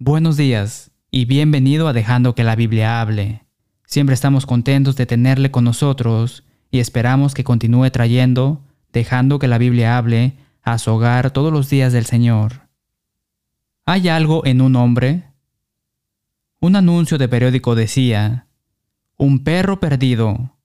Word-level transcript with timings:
Buenos 0.00 0.36
días 0.36 0.92
y 1.10 1.24
bienvenido 1.24 1.88
a 1.88 1.92
Dejando 1.92 2.36
que 2.36 2.44
la 2.44 2.54
Biblia 2.54 3.00
hable. 3.00 3.42
Siempre 3.84 4.14
estamos 4.14 4.46
contentos 4.46 4.94
de 4.94 5.06
tenerle 5.06 5.50
con 5.50 5.64
nosotros 5.64 6.44
y 6.70 6.78
esperamos 6.78 7.34
que 7.34 7.42
continúe 7.42 7.90
trayendo, 7.90 8.62
dejando 8.92 9.40
que 9.40 9.48
la 9.48 9.58
Biblia 9.58 9.98
hable, 9.98 10.34
a 10.62 10.78
su 10.78 10.92
hogar 10.92 11.32
todos 11.32 11.52
los 11.52 11.68
días 11.68 11.92
del 11.92 12.06
Señor. 12.06 12.68
¿Hay 13.86 14.08
algo 14.08 14.46
en 14.46 14.60
un 14.60 14.76
hombre? 14.76 15.24
Un 16.60 16.76
anuncio 16.76 17.18
de 17.18 17.26
periódico 17.26 17.74
decía, 17.74 18.46
un 19.16 19.42
perro 19.42 19.80
perdido, 19.80 20.58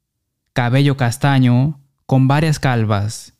cabello 0.53 0.95
castaño, 0.95 1.81
con 2.05 2.27
varias 2.27 2.59
calvas, 2.59 3.33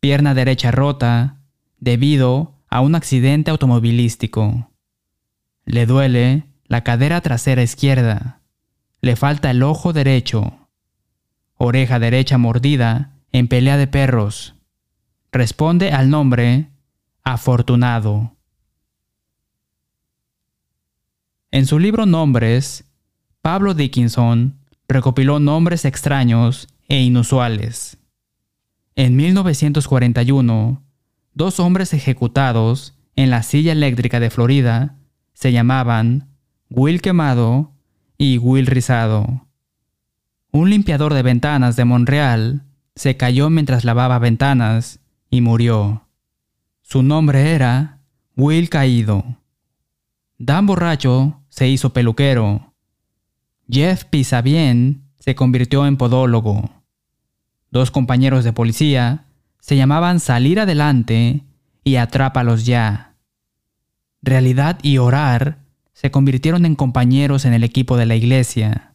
pierna 0.00 0.34
derecha 0.34 0.70
rota, 0.70 1.38
debido 1.78 2.56
a 2.68 2.82
un 2.82 2.94
accidente 2.94 3.50
automovilístico. 3.50 4.67
Le 5.68 5.84
duele 5.84 6.44
la 6.64 6.82
cadera 6.82 7.20
trasera 7.20 7.62
izquierda. 7.62 8.40
Le 9.02 9.16
falta 9.16 9.50
el 9.50 9.62
ojo 9.62 9.92
derecho. 9.92 10.66
Oreja 11.58 11.98
derecha 11.98 12.38
mordida 12.38 13.12
en 13.32 13.48
pelea 13.48 13.76
de 13.76 13.86
perros. 13.86 14.54
Responde 15.30 15.92
al 15.92 16.08
nombre 16.08 16.70
afortunado. 17.22 18.34
En 21.50 21.66
su 21.66 21.78
libro 21.78 22.06
Nombres, 22.06 22.86
Pablo 23.42 23.74
Dickinson 23.74 24.56
recopiló 24.88 25.38
nombres 25.38 25.84
extraños 25.84 26.68
e 26.88 27.02
inusuales. 27.02 27.98
En 28.96 29.16
1941, 29.16 30.82
dos 31.34 31.60
hombres 31.60 31.92
ejecutados 31.92 32.94
en 33.16 33.28
la 33.28 33.42
silla 33.42 33.72
eléctrica 33.72 34.18
de 34.18 34.30
Florida 34.30 34.94
se 35.38 35.52
llamaban 35.52 36.26
Will 36.68 37.00
Quemado 37.00 37.70
y 38.16 38.38
Will 38.38 38.66
Rizado. 38.66 39.46
Un 40.50 40.68
limpiador 40.68 41.14
de 41.14 41.22
ventanas 41.22 41.76
de 41.76 41.84
Montreal 41.84 42.64
se 42.96 43.16
cayó 43.16 43.48
mientras 43.48 43.84
lavaba 43.84 44.18
ventanas 44.18 44.98
y 45.30 45.40
murió. 45.40 46.08
Su 46.82 47.04
nombre 47.04 47.52
era 47.52 48.00
Will 48.34 48.68
Caído. 48.68 49.24
Dan 50.38 50.66
Borracho 50.66 51.40
se 51.50 51.68
hizo 51.68 51.92
peluquero. 51.92 52.74
Jeff 53.70 54.06
Pisabien 54.06 55.04
se 55.20 55.36
convirtió 55.36 55.86
en 55.86 55.98
podólogo. 55.98 56.68
Dos 57.70 57.92
compañeros 57.92 58.42
de 58.42 58.52
policía 58.52 59.26
se 59.60 59.76
llamaban 59.76 60.18
Salir 60.18 60.58
Adelante 60.58 61.44
y 61.84 61.94
Atrápalos 61.94 62.66
Ya. 62.66 63.07
Realidad 64.22 64.78
y 64.82 64.98
orar 64.98 65.58
se 65.92 66.10
convirtieron 66.10 66.64
en 66.66 66.76
compañeros 66.76 67.44
en 67.44 67.54
el 67.54 67.64
equipo 67.64 67.96
de 67.96 68.06
la 68.06 68.16
iglesia. 68.16 68.94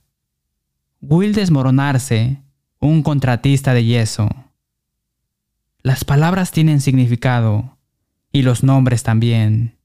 Will 1.01 1.33
desmoronarse, 1.33 2.41
un 2.79 3.03
contratista 3.03 3.73
de 3.73 3.85
yeso. 3.85 4.29
Las 5.81 6.05
palabras 6.05 6.51
tienen 6.51 6.81
significado 6.81 7.77
y 8.31 8.41
los 8.41 8.63
nombres 8.63 9.03
también. 9.03 9.75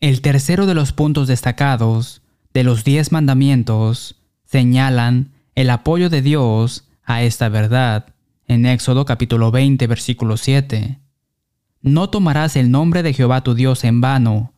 El 0.00 0.20
tercero 0.20 0.66
de 0.66 0.74
los 0.74 0.92
puntos 0.92 1.28
destacados 1.28 2.22
de 2.54 2.64
los 2.64 2.84
diez 2.84 3.12
mandamientos 3.12 4.20
señalan 4.44 5.32
el 5.54 5.70
apoyo 5.70 6.10
de 6.10 6.22
Dios 6.22 6.88
a 7.04 7.22
esta 7.22 7.48
verdad 7.48 8.14
en 8.46 8.66
Éxodo 8.66 9.04
capítulo 9.04 9.50
20 9.50 9.86
versículo 9.86 10.36
7 10.36 11.01
no 11.82 12.08
tomarás 12.10 12.56
el 12.56 12.70
nombre 12.70 13.02
de 13.02 13.12
Jehová 13.12 13.42
tu 13.42 13.54
Dios 13.54 13.84
en 13.84 14.00
vano, 14.00 14.52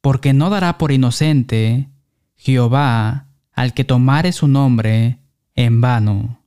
porque 0.00 0.32
no 0.32 0.50
dará 0.50 0.78
por 0.78 0.92
inocente 0.92 1.88
Jehová 2.36 3.26
al 3.52 3.72
que 3.72 3.84
tomare 3.84 4.32
su 4.32 4.46
nombre 4.46 5.18
en 5.54 5.80
vano. 5.80 6.42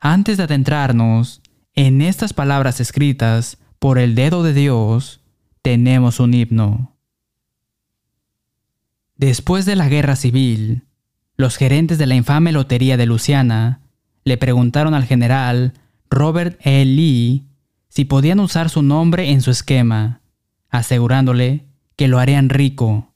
Antes 0.00 0.36
de 0.36 0.42
adentrarnos 0.42 1.40
en 1.74 2.02
estas 2.02 2.32
palabras 2.32 2.80
escritas 2.80 3.58
por 3.78 3.98
el 3.98 4.14
dedo 4.14 4.42
de 4.42 4.52
Dios, 4.52 5.20
tenemos 5.62 6.20
un 6.20 6.34
himno. 6.34 6.96
Después 9.16 9.66
de 9.66 9.76
la 9.76 9.88
guerra 9.88 10.16
civil, 10.16 10.84
los 11.36 11.56
gerentes 11.56 11.98
de 11.98 12.06
la 12.06 12.16
infame 12.16 12.52
lotería 12.52 12.96
de 12.96 13.06
Luciana 13.06 13.80
le 14.24 14.36
preguntaron 14.36 14.94
al 14.94 15.04
general 15.04 15.74
Robert 16.10 16.58
E. 16.64 16.84
Lee 16.84 17.49
si 17.90 18.04
podían 18.04 18.40
usar 18.40 18.70
su 18.70 18.82
nombre 18.82 19.30
en 19.30 19.42
su 19.42 19.50
esquema, 19.50 20.22
asegurándole 20.70 21.66
que 21.96 22.08
lo 22.08 22.18
harían 22.18 22.48
rico. 22.48 23.12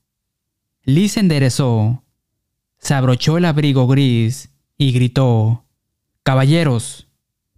Lee 0.83 1.09
se 1.09 1.21
enderezó, 1.21 2.05
se 2.79 2.93
abrochó 2.93 3.39
el 3.39 3.47
abrigo 3.47 3.87
gris 3.87 4.53
y 4.77 4.93
gritó, 4.93 5.65
Caballeros, 6.25 7.09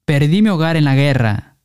perdí 0.04 0.43
mi 0.43 0.50
hogar 0.50 0.77
en 0.77 0.84
la 0.84 0.94
guerra, 0.94 1.56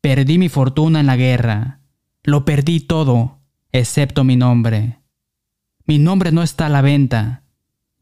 perdí 0.00 0.38
mi 0.38 0.48
fortuna 0.48 1.00
en 1.00 1.06
la 1.06 1.16
guerra, 1.16 1.80
lo 2.22 2.44
perdí 2.44 2.80
todo, 2.80 3.40
excepto 3.72 4.22
mi 4.22 4.36
nombre. 4.36 5.00
Mi 5.84 5.98
nombre 5.98 6.30
no 6.30 6.42
está 6.42 6.66
a 6.66 6.70
la 6.70 6.80
venta, 6.80 7.42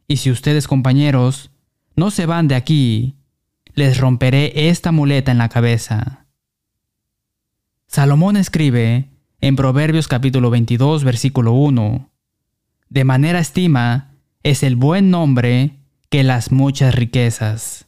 y 0.07 0.19
si 0.19 0.31
ustedes 0.31 0.69
compañeros 0.69 1.51
no 1.97 2.11
se 2.11 2.27
van 2.27 2.47
de 2.47 2.57
aquí, 2.57 3.17
les 3.73 3.99
romperé 3.99 4.69
esta 4.69 4.93
muleta 4.93 5.33
en 5.33 5.39
la 5.39 5.49
cabeza. 5.49 6.24
Salomón 7.95 8.37
escribe 8.37 9.09
en 9.41 9.55
Proverbios 9.55 10.09
capítulo 10.09 10.51
22 10.51 11.05
versículo 11.05 11.53
1, 11.53 12.11
De 12.89 13.05
manera 13.05 13.39
estima 13.39 14.17
es 14.43 14.65
el 14.65 14.75
buen 14.75 15.11
nombre 15.11 15.79
que 16.11 16.25
las 16.25 16.51
muchas 16.51 16.93
riquezas. 16.97 17.87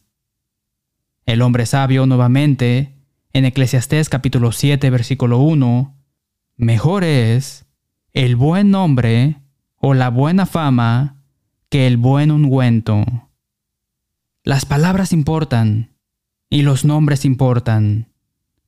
El 1.25 1.43
hombre 1.43 1.67
sabio 1.67 2.07
nuevamente, 2.07 2.95
en 3.33 3.47
Eclesiastés 3.47 4.09
capítulo 4.09 4.53
7 4.53 4.91
versículo 4.91 5.41
1, 5.41 5.97
Mejor 6.57 7.03
es 7.03 7.67
el 8.13 8.37
buen 8.37 8.71
nombre 8.71 9.43
o 9.75 9.93
la 9.93 10.11
buena 10.11 10.47
fama 10.47 11.25
que 11.69 11.89
el 11.89 11.97
buen 11.97 12.31
ungüento. 12.31 13.05
Las 14.45 14.67
palabras 14.67 15.13
importan 15.13 15.97
y 16.49 16.63
los 16.63 16.85
nombres 16.85 17.25
importan 17.25 18.13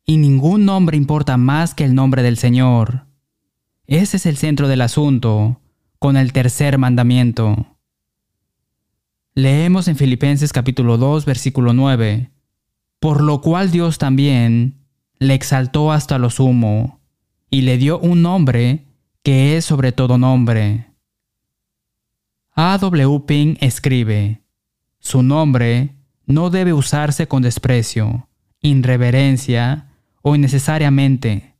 y 0.08 0.16
ningún 0.16 0.64
nombre 0.64 0.96
importa 0.96 1.36
más 1.36 1.74
que 1.74 1.84
el 1.84 1.94
nombre 1.94 2.22
del 2.22 2.38
Señor. 2.38 3.04
Ese 3.86 4.16
es 4.16 4.24
el 4.24 4.38
centro 4.38 4.66
del 4.66 4.80
asunto, 4.80 5.60
con 5.98 6.16
el 6.16 6.32
tercer 6.32 6.78
mandamiento. 6.78 7.76
Leemos 9.34 9.86
en 9.86 9.96
Filipenses 9.96 10.54
capítulo 10.54 10.96
2 10.96 11.26
versículo 11.26 11.74
9, 11.74 12.30
por 13.00 13.22
lo 13.22 13.42
cual 13.42 13.70
Dios 13.70 13.98
también 13.98 14.78
le 15.18 15.34
exaltó 15.34 15.92
hasta 15.92 16.18
lo 16.18 16.30
sumo, 16.30 17.00
y 17.50 17.60
le 17.60 17.76
dio 17.76 17.98
un 17.98 18.22
nombre 18.22 18.86
que 19.22 19.58
es 19.58 19.66
sobre 19.66 19.92
todo 19.92 20.16
nombre. 20.16 20.86
A. 22.54 22.78
W. 22.78 23.20
Ping 23.26 23.56
escribe, 23.60 24.40
su 25.00 25.22
nombre 25.22 25.96
no 26.24 26.48
debe 26.48 26.72
usarse 26.72 27.28
con 27.28 27.42
desprecio, 27.42 28.26
irreverencia 28.62 29.87
o 30.28 30.36
innecesariamente. 30.36 31.54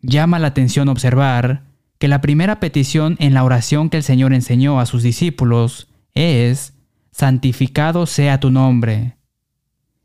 Llama 0.00 0.38
la 0.38 0.48
atención 0.48 0.88
observar 0.88 1.64
que 1.98 2.06
la 2.06 2.20
primera 2.20 2.60
petición 2.60 3.16
en 3.18 3.34
la 3.34 3.42
oración 3.42 3.90
que 3.90 3.96
el 3.96 4.04
Señor 4.04 4.32
enseñó 4.32 4.78
a 4.78 4.86
sus 4.86 5.02
discípulos 5.02 5.88
es, 6.14 6.74
santificado 7.10 8.06
sea 8.06 8.38
tu 8.38 8.50
nombre. 8.50 9.16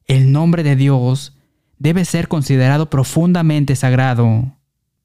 El 0.08 0.32
nombre 0.32 0.64
de 0.64 0.76
Dios 0.76 1.38
debe 1.78 2.06
ser 2.06 2.28
considerado 2.28 2.90
profundamente 2.90 3.76
sagrado. 3.76 4.58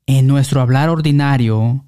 En 0.06 0.26
nuestro 0.26 0.62
hablar 0.62 0.88
ordinario 0.88 1.84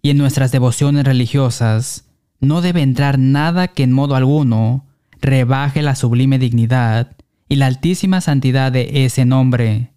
y 0.00 0.10
en 0.10 0.18
nuestras 0.18 0.52
devociones 0.52 1.04
religiosas 1.04 2.08
no 2.38 2.60
debe 2.60 2.82
entrar 2.82 3.18
nada 3.18 3.68
que 3.68 3.82
en 3.82 3.92
modo 3.92 4.14
alguno 4.14 4.86
rebaje 5.20 5.82
la 5.82 5.96
sublime 5.96 6.38
dignidad 6.38 7.16
y 7.48 7.56
la 7.56 7.66
altísima 7.66 8.20
santidad 8.20 8.70
de 8.70 9.04
ese 9.04 9.24
nombre 9.24 9.91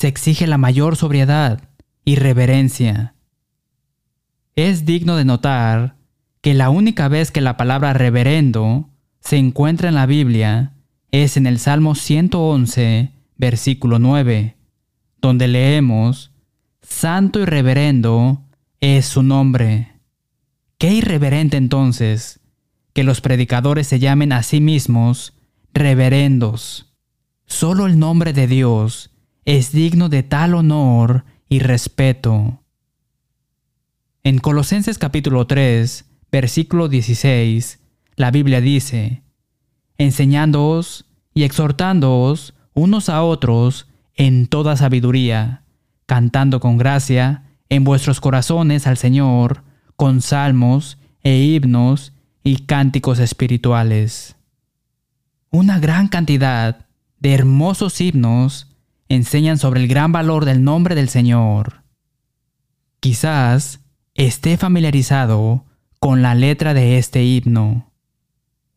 se 0.00 0.08
exige 0.08 0.46
la 0.46 0.56
mayor 0.56 0.96
sobriedad 0.96 1.60
y 2.06 2.16
reverencia. 2.16 3.14
Es 4.56 4.86
digno 4.86 5.14
de 5.14 5.26
notar 5.26 5.96
que 6.40 6.54
la 6.54 6.70
única 6.70 7.08
vez 7.08 7.30
que 7.30 7.42
la 7.42 7.58
palabra 7.58 7.92
reverendo 7.92 8.88
se 9.20 9.36
encuentra 9.36 9.90
en 9.90 9.96
la 9.96 10.06
Biblia 10.06 10.72
es 11.10 11.36
en 11.36 11.46
el 11.46 11.58
Salmo 11.58 11.94
111, 11.94 13.12
versículo 13.36 13.98
9, 13.98 14.56
donde 15.20 15.48
leemos, 15.48 16.32
Santo 16.80 17.38
y 17.38 17.44
reverendo 17.44 18.42
es 18.80 19.04
su 19.04 19.22
nombre. 19.22 20.00
Qué 20.78 20.94
irreverente 20.94 21.58
entonces 21.58 22.40
que 22.94 23.04
los 23.04 23.20
predicadores 23.20 23.86
se 23.86 23.98
llamen 23.98 24.32
a 24.32 24.42
sí 24.44 24.62
mismos 24.62 25.34
reverendos. 25.74 26.90
Solo 27.44 27.84
el 27.84 27.98
nombre 27.98 28.32
de 28.32 28.46
Dios 28.46 29.10
es 29.44 29.72
digno 29.72 30.08
de 30.08 30.22
tal 30.22 30.54
honor 30.54 31.24
y 31.48 31.60
respeto. 31.60 32.62
En 34.22 34.38
Colosenses 34.38 34.98
capítulo 34.98 35.46
3, 35.46 36.04
versículo 36.30 36.88
16, 36.88 37.80
la 38.16 38.30
Biblia 38.30 38.60
dice, 38.60 39.22
enseñándoos 39.98 41.06
y 41.34 41.44
exhortándoos 41.44 42.54
unos 42.74 43.08
a 43.08 43.22
otros 43.22 43.88
en 44.14 44.46
toda 44.46 44.76
sabiduría, 44.76 45.64
cantando 46.06 46.60
con 46.60 46.76
gracia 46.76 47.44
en 47.68 47.84
vuestros 47.84 48.20
corazones 48.20 48.86
al 48.86 48.98
Señor, 48.98 49.64
con 49.96 50.20
salmos 50.20 50.98
e 51.22 51.38
himnos 51.38 52.12
y 52.42 52.64
cánticos 52.66 53.18
espirituales. 53.18 54.36
Una 55.50 55.78
gran 55.78 56.08
cantidad 56.08 56.86
de 57.18 57.34
hermosos 57.34 58.00
himnos 58.00 58.69
enseñan 59.10 59.58
sobre 59.58 59.80
el 59.80 59.88
gran 59.88 60.12
valor 60.12 60.46
del 60.46 60.64
nombre 60.64 60.94
del 60.94 61.10
Señor. 61.10 61.82
Quizás 63.00 63.80
esté 64.14 64.56
familiarizado 64.56 65.64
con 65.98 66.22
la 66.22 66.34
letra 66.34 66.74
de 66.74 66.96
este 66.96 67.24
himno. 67.24 67.92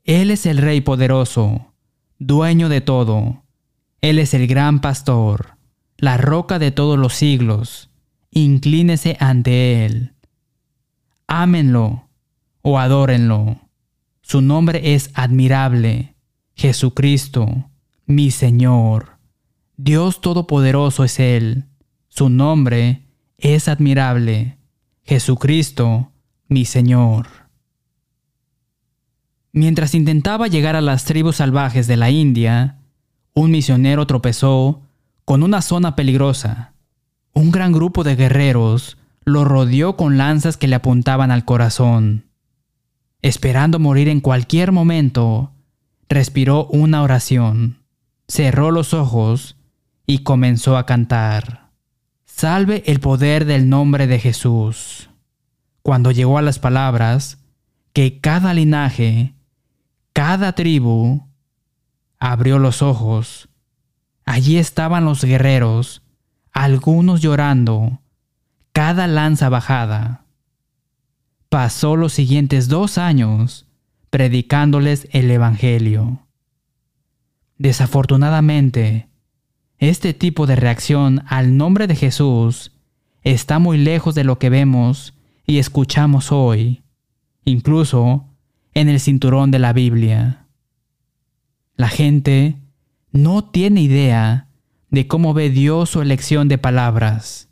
Él 0.04 0.32
es 0.32 0.46
el 0.46 0.58
Rey 0.58 0.82
poderoso, 0.82 1.74
dueño 2.18 2.68
de 2.68 2.82
todo. 2.82 3.44
Él 4.02 4.18
es 4.20 4.34
el 4.34 4.48
gran 4.48 4.82
pastor, 4.82 5.56
la 5.98 6.18
roca 6.18 6.58
de 6.58 6.72
todos 6.72 6.98
los 6.98 7.14
siglos. 7.14 7.92
Inclínese 8.32 9.16
ante 9.20 9.86
Él. 9.86 10.14
Ámenlo 11.28 12.10
o 12.64 12.80
adórenlo. 12.80 13.60
Su 14.24 14.42
nombre 14.42 14.96
es 14.96 15.12
admirable, 15.14 16.16
Jesucristo, 16.56 17.70
mi 18.08 18.32
Señor. 18.32 19.13
Dios 19.86 20.22
Todopoderoso 20.22 21.04
es 21.04 21.20
Él. 21.20 21.66
Su 22.08 22.30
nombre 22.30 23.02
es 23.38 23.68
admirable, 23.68 24.58
Jesucristo, 25.04 26.14
mi 26.48 26.64
Señor. 26.64 27.28
Mientras 29.52 29.94
intentaba 29.94 30.48
llegar 30.48 30.78
a 30.78 30.82
las 30.82 31.04
tribus 31.04 31.36
salvajes 31.36 31.86
de 31.88 31.98
la 31.98 32.12
India, 32.12 32.80
un 33.34 33.52
misionero 33.52 34.08
tropezó 34.08 34.84
con 35.26 35.44
una 35.44 35.62
zona 35.62 35.98
peligrosa. 35.98 36.76
Un 37.34 37.52
gran 37.52 37.74
grupo 37.74 38.06
de 38.06 38.16
guerreros 38.16 38.96
lo 39.26 39.44
rodeó 39.44 39.98
con 39.98 40.18
lanzas 40.18 40.56
que 40.56 40.70
le 40.70 40.76
apuntaban 40.76 41.30
al 41.30 41.44
corazón. 41.44 42.28
Esperando 43.22 43.80
morir 43.80 44.08
en 44.08 44.22
cualquier 44.22 44.72
momento, 44.72 45.52
respiró 46.08 46.68
una 46.68 47.04
oración, 47.04 47.80
cerró 48.30 48.72
los 48.72 48.94
ojos 48.94 49.58
y 50.06 50.20
comenzó 50.20 50.78
a 50.78 50.86
cantar. 50.86 51.72
Salve 52.26 52.84
el 52.88 53.00
poder 53.00 53.46
del 53.46 53.70
nombre 53.70 54.08
de 54.08 54.20
Jesús. 54.20 55.10
Cuando 55.82 56.12
llegó 56.12 56.38
a 56.38 56.42
las 56.42 56.60
palabras, 56.60 57.40
que 57.94 58.20
cada 58.20 58.54
linaje, 58.54 59.36
cada 60.14 60.54
tribu, 60.54 61.28
abrió 62.20 62.60
los 62.60 62.82
ojos. 62.82 63.50
Allí 64.26 64.58
estaban 64.58 65.06
los 65.06 65.24
guerreros, 65.24 66.02
algunos 66.52 67.22
llorando, 67.22 68.02
cada 68.72 69.08
lanza 69.08 69.50
bajada. 69.50 70.26
Pasó 71.50 71.96
los 71.96 72.14
siguientes 72.14 72.68
dos 72.68 72.98
años 72.98 73.68
predicándoles 74.10 75.08
el 75.12 75.30
Evangelio. 75.30 76.28
Desafortunadamente, 77.58 79.10
este 79.84 80.14
tipo 80.14 80.48
de 80.48 80.56
reacción 80.56 81.24
al 81.28 81.58
nombre 81.58 81.88
de 81.88 81.96
Jesús 81.96 82.72
está 83.24 83.60
muy 83.60 83.78
lejos 83.78 84.16
de 84.16 84.24
lo 84.24 84.40
que 84.40 84.50
vemos 84.50 85.14
y 85.46 85.58
escuchamos 85.58 86.32
hoy, 86.32 86.84
incluso 87.44 88.26
en 88.74 88.88
el 88.88 89.00
cinturón 89.00 89.52
de 89.52 89.60
la 89.60 89.74
Biblia. 89.74 90.48
La 91.76 91.90
gente 91.90 92.56
no 93.12 93.44
tiene 93.44 93.82
idea 93.82 94.48
de 94.90 95.08
cómo 95.08 95.34
ve 95.34 95.50
Dios 95.50 95.90
su 95.90 96.02
elección 96.02 96.48
de 96.48 96.58
palabras. 96.58 97.50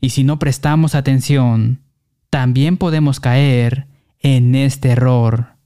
Y 0.00 0.10
si 0.10 0.24
no 0.24 0.38
prestamos 0.38 0.94
atención, 0.94 1.82
también 2.30 2.76
podemos 2.76 3.20
caer 3.20 3.88
en 4.20 4.54
este 4.54 4.90
error. 4.90 5.56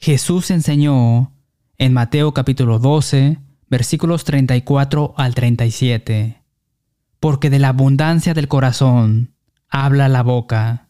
Jesús 0.00 0.50
enseñó 0.50 1.32
en 1.76 1.92
Mateo 1.92 2.34
capítulo 2.34 2.78
12, 2.78 3.38
versículos 3.68 4.24
34 4.24 5.14
al 5.16 5.34
37, 5.34 6.42
porque 7.20 7.50
de 7.50 7.58
la 7.58 7.68
abundancia 7.68 8.34
del 8.34 8.48
corazón 8.48 9.34
habla 9.68 10.08
la 10.08 10.22
boca. 10.22 10.88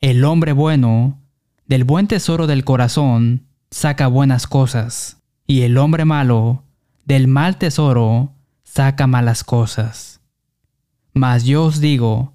El 0.00 0.24
hombre 0.24 0.52
bueno, 0.52 1.20
del 1.66 1.84
buen 1.84 2.06
tesoro 2.06 2.46
del 2.46 2.64
corazón, 2.64 3.46
saca 3.70 4.06
buenas 4.06 4.46
cosas, 4.46 5.18
y 5.46 5.62
el 5.62 5.78
hombre 5.78 6.04
malo, 6.04 6.64
del 7.04 7.28
mal 7.28 7.56
tesoro, 7.56 8.34
saca 8.62 9.06
malas 9.06 9.44
cosas. 9.44 10.20
Mas 11.14 11.44
yo 11.44 11.64
os 11.64 11.80
digo, 11.80 12.34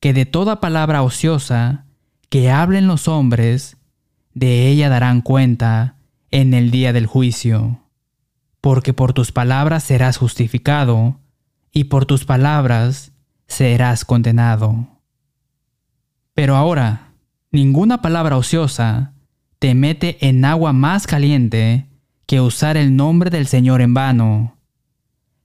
que 0.00 0.12
de 0.12 0.26
toda 0.26 0.60
palabra 0.60 1.02
ociosa 1.02 1.86
que 2.28 2.50
hablen 2.50 2.86
los 2.86 3.08
hombres, 3.08 3.76
de 4.34 4.68
ella 4.68 4.88
darán 4.88 5.22
cuenta 5.22 5.96
en 6.30 6.54
el 6.54 6.70
día 6.70 6.92
del 6.92 7.06
juicio. 7.06 7.80
Porque 8.60 8.92
por 8.92 9.12
tus 9.12 9.32
palabras 9.32 9.84
serás 9.84 10.16
justificado, 10.16 11.18
y 11.72 11.84
por 11.84 12.06
tus 12.06 12.24
palabras 12.24 13.12
serás 13.46 14.04
condenado. 14.04 14.88
Pero 16.34 16.56
ahora, 16.56 17.12
ninguna 17.50 18.02
palabra 18.02 18.36
ociosa 18.36 19.12
te 19.58 19.74
mete 19.74 20.18
en 20.26 20.44
agua 20.44 20.72
más 20.72 21.06
caliente 21.06 21.86
que 22.26 22.40
usar 22.40 22.76
el 22.76 22.94
nombre 22.94 23.30
del 23.30 23.46
Señor 23.46 23.80
en 23.80 23.94
vano. 23.94 24.56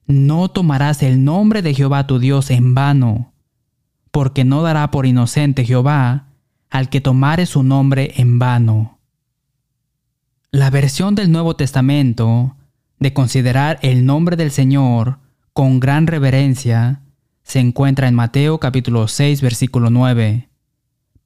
No 0.06 0.50
tomarás 0.50 1.01
el 1.01 1.24
nombre 1.24 1.62
de 1.62 1.74
Jehová 1.74 2.07
tu 2.07 2.19
Dios 2.19 2.51
en 2.51 2.75
vano, 2.75 3.33
porque 4.12 4.44
no 4.44 4.62
dará 4.62 4.92
por 4.92 5.06
inocente 5.06 5.66
Jehová 5.66 6.27
al 6.69 6.89
que 6.89 7.01
tomare 7.01 7.45
su 7.45 7.63
nombre 7.63 8.13
en 8.18 8.38
vano. 8.38 9.00
La 10.51 10.69
versión 10.69 11.16
del 11.16 11.31
Nuevo 11.31 11.56
Testamento 11.56 12.56
de 13.03 13.13
considerar 13.13 13.77
el 13.83 14.05
nombre 14.05 14.35
del 14.35 14.50
Señor 14.50 15.19
con 15.53 15.79
gran 15.79 16.07
reverencia 16.07 17.01
se 17.44 17.59
encuentra 17.59 18.07
en 18.07 18.15
Mateo 18.15 18.59
capítulo 18.59 19.07
6 19.07 19.41
versículo 19.41 19.91
9 19.91 20.50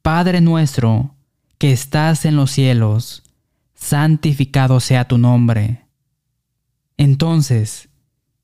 Padre 0.01 0.41
nuestro, 0.41 1.16
que 1.57 1.71
estás 1.71 2.25
en 2.25 2.35
los 2.35 2.52
cielos, 2.52 3.23
santificado 3.75 4.80
sea 4.80 5.07
tu 5.07 5.18
nombre. 5.18 5.85
Entonces, 6.95 7.90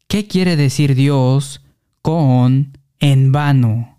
¿qué 0.07 0.27
quiere 0.27 0.55
decir 0.55 0.93
Dios 0.93 1.61
con 2.01 2.77
en 2.99 3.31
vano? 3.31 3.97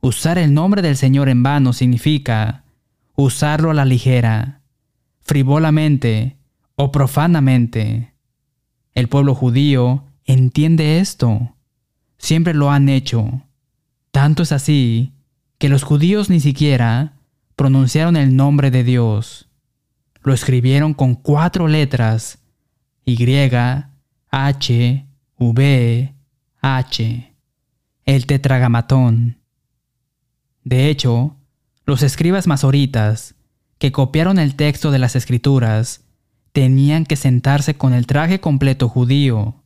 Usar 0.00 0.38
el 0.38 0.54
nombre 0.54 0.80
del 0.80 0.96
Señor 0.96 1.28
en 1.28 1.42
vano 1.42 1.72
significa 1.72 2.64
usarlo 3.16 3.72
a 3.72 3.74
la 3.74 3.84
ligera, 3.84 4.62
frivolamente 5.20 6.39
o 6.82 6.92
profanamente. 6.92 8.14
El 8.94 9.10
pueblo 9.10 9.34
judío 9.34 10.06
entiende 10.24 10.98
esto. 10.98 11.54
Siempre 12.16 12.54
lo 12.54 12.70
han 12.70 12.88
hecho. 12.88 13.42
Tanto 14.12 14.42
es 14.42 14.50
así 14.50 15.12
que 15.58 15.68
los 15.68 15.82
judíos 15.82 16.30
ni 16.30 16.40
siquiera 16.40 17.18
pronunciaron 17.54 18.16
el 18.16 18.34
nombre 18.34 18.70
de 18.70 18.82
Dios. 18.82 19.50
Lo 20.22 20.32
escribieron 20.32 20.94
con 20.94 21.16
cuatro 21.16 21.68
letras, 21.68 22.38
Y, 23.04 23.26
H, 24.30 25.06
V, 25.38 26.14
H, 26.62 27.34
el 28.06 28.26
tetragamatón. 28.26 29.38
De 30.64 30.88
hecho, 30.88 31.36
los 31.84 32.02
escribas 32.02 32.46
masoritas, 32.46 33.34
que 33.78 33.92
copiaron 33.92 34.38
el 34.38 34.54
texto 34.54 34.90
de 34.90 34.98
las 34.98 35.14
escrituras, 35.14 36.06
tenían 36.52 37.04
que 37.04 37.16
sentarse 37.16 37.74
con 37.74 37.94
el 37.94 38.06
traje 38.06 38.40
completo 38.40 38.88
judío, 38.88 39.62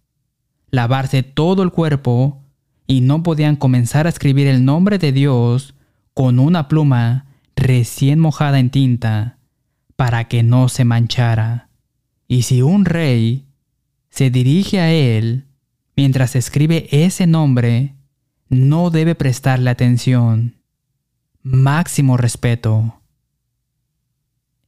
lavarse 0.71 1.23
todo 1.23 1.62
el 1.62 1.71
cuerpo 1.71 2.43
y 2.87 3.00
no 3.00 3.23
podían 3.23 3.57
comenzar 3.57 4.07
a 4.07 4.11
escribir 4.11 4.47
el 4.47 4.64
nombre 4.64 4.99
de 4.99 5.12
Dios 5.12 5.75
con 6.12 6.38
una 6.38 6.69
pluma 6.69 7.26
recién 7.57 8.21
mojada 8.21 8.59
en 8.59 8.71
tinta 8.71 9.38
para 9.97 10.25
que 10.29 10.43
no 10.43 10.69
se 10.69 10.85
manchara. 10.85 11.69
Y 12.29 12.43
si 12.43 12.62
un 12.62 12.85
rey 12.85 13.47
se 14.11 14.31
dirige 14.31 14.81
a 14.81 14.93
él 14.93 15.47
mientras 15.97 16.37
escribe 16.37 16.88
ese 16.91 17.26
nombre, 17.26 17.95
no 18.49 18.91
debe 18.91 19.14
prestarle 19.14 19.71
atención. 19.71 20.57
Máximo 21.43 22.17
respeto. 22.17 23.00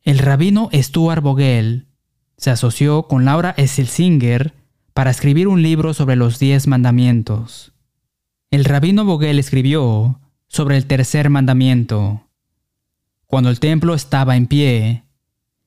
El 0.03 0.19
rabino 0.19 0.71
Stuart 0.73 1.23
Vogel 1.23 1.87
se 2.37 2.51
asoció 2.51 3.05
con 3.05 3.25
Laura 3.25 3.55
Esselsinger 3.57 4.55
para 4.93 5.11
escribir 5.11 5.49
un 5.49 5.63
libro 5.63 5.95
sobre 5.95 6.17
los 6.17 6.39
diez 6.39 6.67
mandamientos. 6.67 7.73
El 8.51 8.65
rabino 8.65 9.05
Vogel 9.05 9.39
escribió 9.39 10.21
sobre 10.49 10.77
el 10.77 10.87
tercer 10.87 11.31
mandamiento. 11.31 12.23
Cuando 13.27 13.51
el 13.51 13.61
templo 13.61 13.95
estaba 13.95 14.37
en 14.37 14.47
pie, 14.47 15.05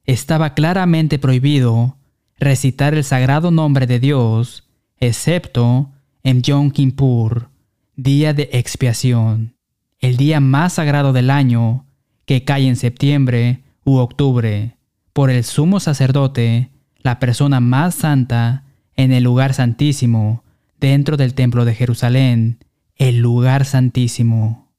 estaba 0.06 0.54
claramente 0.54 1.20
prohibido 1.20 1.98
recitar 2.40 2.94
el 2.94 3.04
sagrado 3.04 3.52
nombre 3.52 3.86
de 3.86 4.00
Dios, 4.00 4.64
excepto 4.98 5.92
en 6.24 6.42
Yom 6.42 6.72
Kippur, 6.72 7.50
día 7.96 8.34
de 8.34 8.50
expiación, 8.54 9.56
el 10.00 10.18
día 10.18 10.40
más 10.40 10.74
sagrado 10.74 11.12
del 11.14 11.30
año 11.30 11.86
que 12.26 12.46
cae 12.46 12.68
en 12.68 12.78
septiembre 12.78 13.64
u 13.84 13.98
octubre, 13.98 14.78
por 15.20 15.32
el 15.32 15.44
sumo 15.44 15.82
sacerdote, 15.82 16.72
la 17.00 17.20
persona 17.20 17.60
más 17.60 17.94
santa 17.94 18.64
en 18.96 19.12
el 19.12 19.26
lugar 19.26 19.54
santísimo, 19.54 20.46
dentro 20.80 21.18
del 21.18 21.34
templo 21.34 21.66
de 21.66 21.76
Jerusalén, 21.76 22.64
el 22.96 23.18
lugar 23.18 23.66
santísimo. 23.66 24.72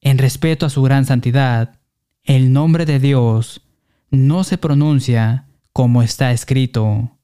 En 0.00 0.18
respeto 0.18 0.64
a 0.64 0.70
su 0.70 0.80
gran 0.82 1.06
santidad, 1.06 1.80
el 2.22 2.52
nombre 2.52 2.86
de 2.86 3.00
Dios 3.00 3.62
no 4.12 4.44
se 4.44 4.58
pronuncia 4.58 5.48
como 5.72 6.04
está 6.04 6.30
escrito. 6.30 7.18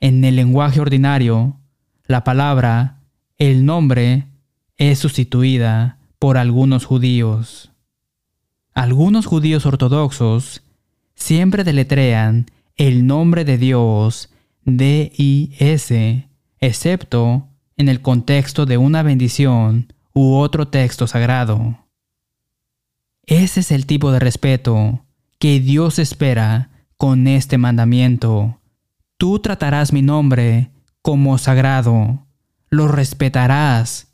En 0.00 0.24
el 0.24 0.34
lenguaje 0.34 0.80
ordinario, 0.80 1.60
la 2.08 2.24
palabra, 2.24 2.98
el 3.38 3.64
nombre, 3.64 4.26
es 4.76 4.98
sustituida 4.98 5.98
por 6.18 6.36
algunos 6.36 6.84
judíos. 6.84 7.70
Algunos 8.74 9.26
judíos 9.26 9.66
ortodoxos 9.66 10.63
siempre 11.14 11.64
deletrean 11.64 12.46
el 12.76 13.06
nombre 13.06 13.44
de 13.44 13.58
Dios 13.58 14.30
D-I-S, 14.64 16.28
excepto 16.58 17.48
en 17.76 17.88
el 17.88 18.00
contexto 18.00 18.66
de 18.66 18.78
una 18.78 19.02
bendición 19.02 19.92
u 20.12 20.34
otro 20.34 20.68
texto 20.68 21.06
sagrado. 21.06 21.78
Ese 23.26 23.60
es 23.60 23.70
el 23.70 23.86
tipo 23.86 24.12
de 24.12 24.18
respeto 24.18 25.04
que 25.38 25.60
Dios 25.60 25.98
espera 25.98 26.70
con 26.96 27.26
este 27.26 27.58
mandamiento. 27.58 28.60
Tú 29.16 29.38
tratarás 29.38 29.92
mi 29.92 30.02
nombre 30.02 30.70
como 31.02 31.38
sagrado, 31.38 32.26
lo 32.70 32.88
respetarás 32.88 34.08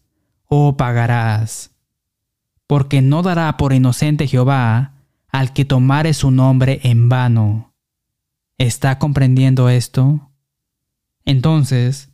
o 0.47 0.77
pagarás, 0.77 1.71
porque 2.67 3.03
no 3.03 3.23
dará 3.23 3.57
por 3.57 3.73
inocente 3.73 4.27
Jehová 4.27 4.95
al 5.33 5.53
que 5.53 5.65
tomare 5.65 6.15
su 6.15 6.31
nombre 6.31 6.81
en 6.83 7.09
vano. 7.09 7.75
¿Está 8.59 8.99
comprendiendo 8.99 9.69
esto? 9.69 10.31
Entonces, 11.25 12.11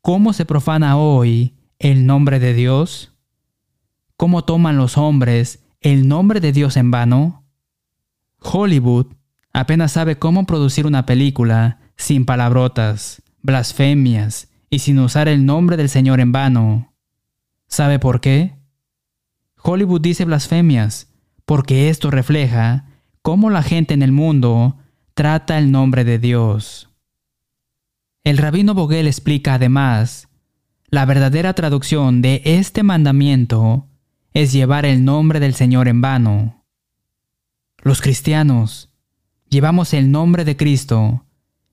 ¿cómo 0.00 0.32
se 0.32 0.44
profana 0.44 0.96
hoy 0.96 1.54
el 1.78 2.06
nombre 2.06 2.38
de 2.38 2.54
Dios? 2.54 3.12
¿Cómo 4.16 4.44
toman 4.44 4.76
los 4.76 4.98
hombres 4.98 5.64
el 5.80 6.08
nombre 6.08 6.40
de 6.40 6.52
Dios 6.52 6.76
en 6.76 6.90
vano? 6.90 7.44
Hollywood 8.40 9.06
apenas 9.52 9.92
sabe 9.92 10.18
cómo 10.18 10.46
producir 10.46 10.86
una 10.86 11.06
película 11.06 11.80
sin 11.96 12.24
palabrotas, 12.24 13.22
blasfemias 13.42 14.48
y 14.70 14.80
sin 14.80 14.98
usar 14.98 15.28
el 15.28 15.46
nombre 15.46 15.76
del 15.76 15.88
Señor 15.88 16.20
en 16.20 16.32
vano. 16.32 16.94
¿Sabe 17.66 17.98
por 17.98 18.20
qué? 18.20 18.56
Hollywood 19.62 20.00
dice 20.00 20.24
blasfemias 20.24 21.07
porque 21.48 21.88
esto 21.88 22.10
refleja 22.10 22.84
cómo 23.22 23.48
la 23.48 23.62
gente 23.62 23.94
en 23.94 24.02
el 24.02 24.12
mundo 24.12 24.76
trata 25.14 25.56
el 25.56 25.70
nombre 25.70 26.04
de 26.04 26.18
Dios. 26.18 26.90
El 28.22 28.36
rabino 28.36 28.74
Boguel 28.74 29.06
explica 29.06 29.54
además, 29.54 30.28
la 30.90 31.06
verdadera 31.06 31.54
traducción 31.54 32.20
de 32.20 32.42
este 32.44 32.82
mandamiento 32.82 33.88
es 34.34 34.52
llevar 34.52 34.84
el 34.84 35.06
nombre 35.06 35.40
del 35.40 35.54
Señor 35.54 35.88
en 35.88 36.02
vano. 36.02 36.66
Los 37.78 38.02
cristianos 38.02 38.90
llevamos 39.48 39.94
el 39.94 40.10
nombre 40.10 40.44
de 40.44 40.54
Cristo 40.54 41.24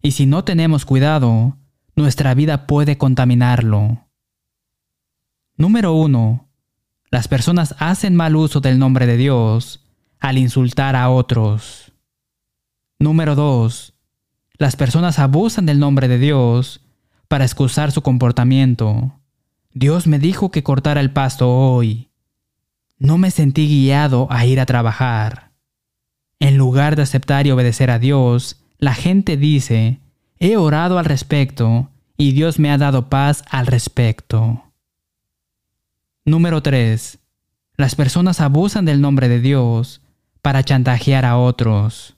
y 0.01 0.11
si 0.11 0.25
no 0.25 0.45
tenemos 0.45 0.85
cuidado, 0.85 1.57
nuestra 1.97 2.33
vida 2.33 2.65
puede 2.65 2.97
contaminarlo. 2.97 4.07
Número 5.57 5.91
1. 5.95 6.47
Las 7.15 7.29
personas 7.29 7.75
hacen 7.79 8.13
mal 8.13 8.35
uso 8.35 8.59
del 8.59 8.77
nombre 8.77 9.07
de 9.07 9.15
Dios 9.15 9.79
al 10.19 10.37
insultar 10.37 10.97
a 10.97 11.09
otros. 11.09 11.93
Número 12.99 13.35
2. 13.35 13.93
Las 14.57 14.75
personas 14.75 15.17
abusan 15.17 15.65
del 15.65 15.79
nombre 15.79 16.09
de 16.09 16.19
Dios 16.19 16.81
para 17.29 17.45
excusar 17.45 17.93
su 17.93 18.01
comportamiento. 18.01 19.17
Dios 19.73 20.07
me 20.07 20.19
dijo 20.19 20.51
que 20.51 20.61
cortara 20.61 20.99
el 20.99 21.09
pasto 21.09 21.49
hoy. 21.49 22.09
No 22.99 23.17
me 23.17 23.31
sentí 23.31 23.65
guiado 23.65 24.27
a 24.29 24.45
ir 24.45 24.59
a 24.59 24.65
trabajar. 24.65 25.51
En 26.41 26.57
lugar 26.57 26.97
de 26.97 27.03
aceptar 27.03 27.47
y 27.47 27.51
obedecer 27.51 27.91
a 27.91 27.97
Dios, 27.97 28.61
la 28.77 28.93
gente 28.93 29.37
dice, 29.37 30.01
he 30.37 30.57
orado 30.57 30.99
al 30.99 31.05
respecto 31.05 31.91
y 32.17 32.33
Dios 32.33 32.59
me 32.59 32.71
ha 32.71 32.77
dado 32.77 33.07
paz 33.07 33.45
al 33.49 33.67
respecto. 33.67 34.64
Número 36.27 36.63
3. 36.63 37.19
Las 37.77 37.93
personas 37.93 38.41
abusan 38.41 38.83
del 38.83 38.99
nombre 38.99 39.29
de 39.29 39.39
Dios 39.39 40.01
para 40.41 40.63
chantajear 40.63 41.23
a 41.23 41.37
otros. 41.37 42.15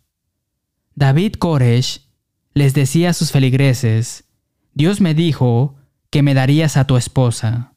David 0.96 1.34
Koresh 1.34 2.08
les 2.54 2.74
decía 2.74 3.10
a 3.10 3.14
sus 3.14 3.34
feligreses, 3.34 4.24
Dios 4.74 5.02
me 5.02 5.14
dijo 5.14 5.76
que 6.10 6.24
me 6.24 6.34
darías 6.34 6.78
a 6.78 6.88
tu 6.88 6.96
esposa. 6.96 7.74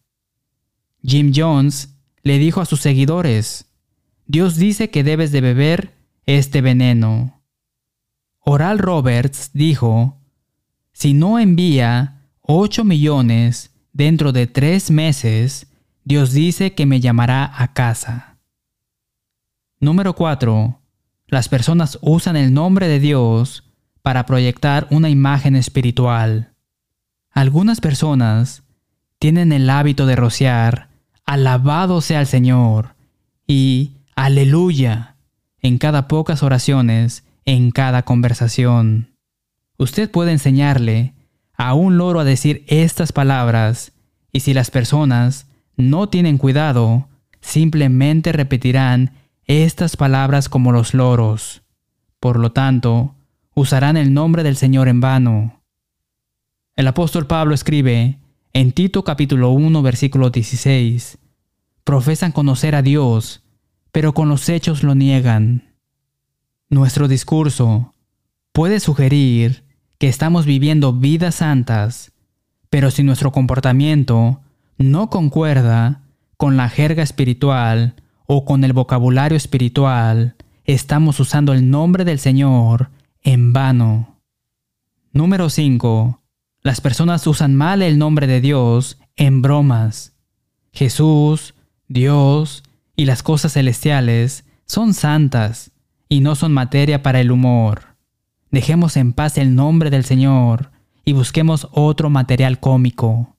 Jim 1.02 1.32
Jones 1.34 1.96
le 2.22 2.38
dijo 2.38 2.60
a 2.60 2.64
sus 2.64 2.80
seguidores, 2.80 3.66
Dios 4.26 4.56
dice 4.56 4.88
que 4.88 5.02
debes 5.02 5.32
de 5.32 5.40
beber 5.40 5.94
este 6.26 6.60
veneno. 6.60 7.42
Oral 8.38 8.78
Roberts 8.78 9.50
dijo, 9.52 10.20
si 10.92 11.12
no 11.12 11.40
envía 11.40 12.22
8 12.42 12.84
millones 12.84 13.72
dentro 13.92 14.30
de 14.30 14.46
tres 14.46 14.92
meses, 14.92 15.66
Dios 16.04 16.32
dice 16.32 16.74
que 16.74 16.86
me 16.86 17.00
llamará 17.00 17.50
a 17.62 17.72
casa. 17.72 18.38
Número 19.78 20.14
4. 20.14 20.80
Las 21.26 21.48
personas 21.48 21.98
usan 22.02 22.36
el 22.36 22.52
nombre 22.52 22.88
de 22.88 23.00
Dios 23.00 23.64
para 24.02 24.26
proyectar 24.26 24.86
una 24.90 25.08
imagen 25.08 25.56
espiritual. 25.56 26.54
Algunas 27.30 27.80
personas 27.80 28.62
tienen 29.18 29.52
el 29.52 29.68
hábito 29.70 30.06
de 30.06 30.16
rociar 30.16 30.90
alabado 31.30 32.00
sea 32.00 32.20
el 32.20 32.26
Señor 32.26 32.96
y 33.46 33.92
aleluya 34.16 35.14
en 35.62 35.78
cada 35.78 36.08
pocas 36.08 36.42
oraciones, 36.42 37.22
en 37.44 37.70
cada 37.70 38.02
conversación. 38.02 39.14
Usted 39.78 40.10
puede 40.10 40.32
enseñarle 40.32 41.14
a 41.54 41.74
un 41.74 41.98
loro 41.98 42.18
a 42.18 42.24
decir 42.24 42.64
estas 42.66 43.12
palabras 43.12 43.92
y 44.32 44.40
si 44.40 44.54
las 44.54 44.72
personas 44.72 45.46
no 45.80 46.08
tienen 46.08 46.38
cuidado, 46.38 47.08
simplemente 47.40 48.32
repetirán 48.32 49.14
estas 49.44 49.96
palabras 49.96 50.48
como 50.48 50.72
los 50.72 50.94
loros. 50.94 51.62
Por 52.20 52.38
lo 52.38 52.52
tanto, 52.52 53.14
usarán 53.54 53.96
el 53.96 54.14
nombre 54.14 54.42
del 54.42 54.56
Señor 54.56 54.88
en 54.88 55.00
vano. 55.00 55.62
El 56.76 56.86
apóstol 56.86 57.26
Pablo 57.26 57.54
escribe 57.54 58.18
en 58.52 58.72
Tito 58.72 59.04
capítulo 59.04 59.50
1 59.50 59.82
versículo 59.82 60.30
16, 60.30 61.18
profesan 61.84 62.32
conocer 62.32 62.74
a 62.74 62.82
Dios, 62.82 63.42
pero 63.92 64.14
con 64.14 64.28
los 64.28 64.48
hechos 64.48 64.82
lo 64.82 64.94
niegan. 64.94 65.74
Nuestro 66.68 67.08
discurso 67.08 67.94
puede 68.52 68.80
sugerir 68.80 69.64
que 69.98 70.08
estamos 70.08 70.46
viviendo 70.46 70.92
vidas 70.92 71.36
santas, 71.36 72.12
pero 72.70 72.90
si 72.90 73.02
nuestro 73.02 73.32
comportamiento 73.32 74.40
no 74.80 75.10
concuerda 75.10 76.00
con 76.38 76.56
la 76.56 76.70
jerga 76.70 77.02
espiritual 77.02 77.94
o 78.26 78.46
con 78.46 78.64
el 78.64 78.72
vocabulario 78.72 79.36
espiritual, 79.36 80.36
estamos 80.64 81.20
usando 81.20 81.52
el 81.52 81.68
nombre 81.68 82.06
del 82.06 82.18
Señor 82.18 82.90
en 83.22 83.52
vano. 83.52 84.16
Número 85.12 85.50
5. 85.50 86.22
Las 86.62 86.80
personas 86.80 87.26
usan 87.26 87.54
mal 87.56 87.82
el 87.82 87.98
nombre 87.98 88.26
de 88.26 88.40
Dios 88.40 88.98
en 89.16 89.42
bromas. 89.42 90.14
Jesús, 90.72 91.54
Dios 91.88 92.62
y 92.96 93.04
las 93.04 93.22
cosas 93.22 93.52
celestiales 93.52 94.44
son 94.64 94.94
santas 94.94 95.72
y 96.08 96.20
no 96.20 96.36
son 96.36 96.54
materia 96.54 97.02
para 97.02 97.20
el 97.20 97.30
humor. 97.30 97.96
Dejemos 98.50 98.96
en 98.96 99.12
paz 99.12 99.36
el 99.36 99.54
nombre 99.54 99.90
del 99.90 100.04
Señor 100.04 100.70
y 101.04 101.12
busquemos 101.12 101.68
otro 101.72 102.08
material 102.08 102.60
cómico. 102.60 103.36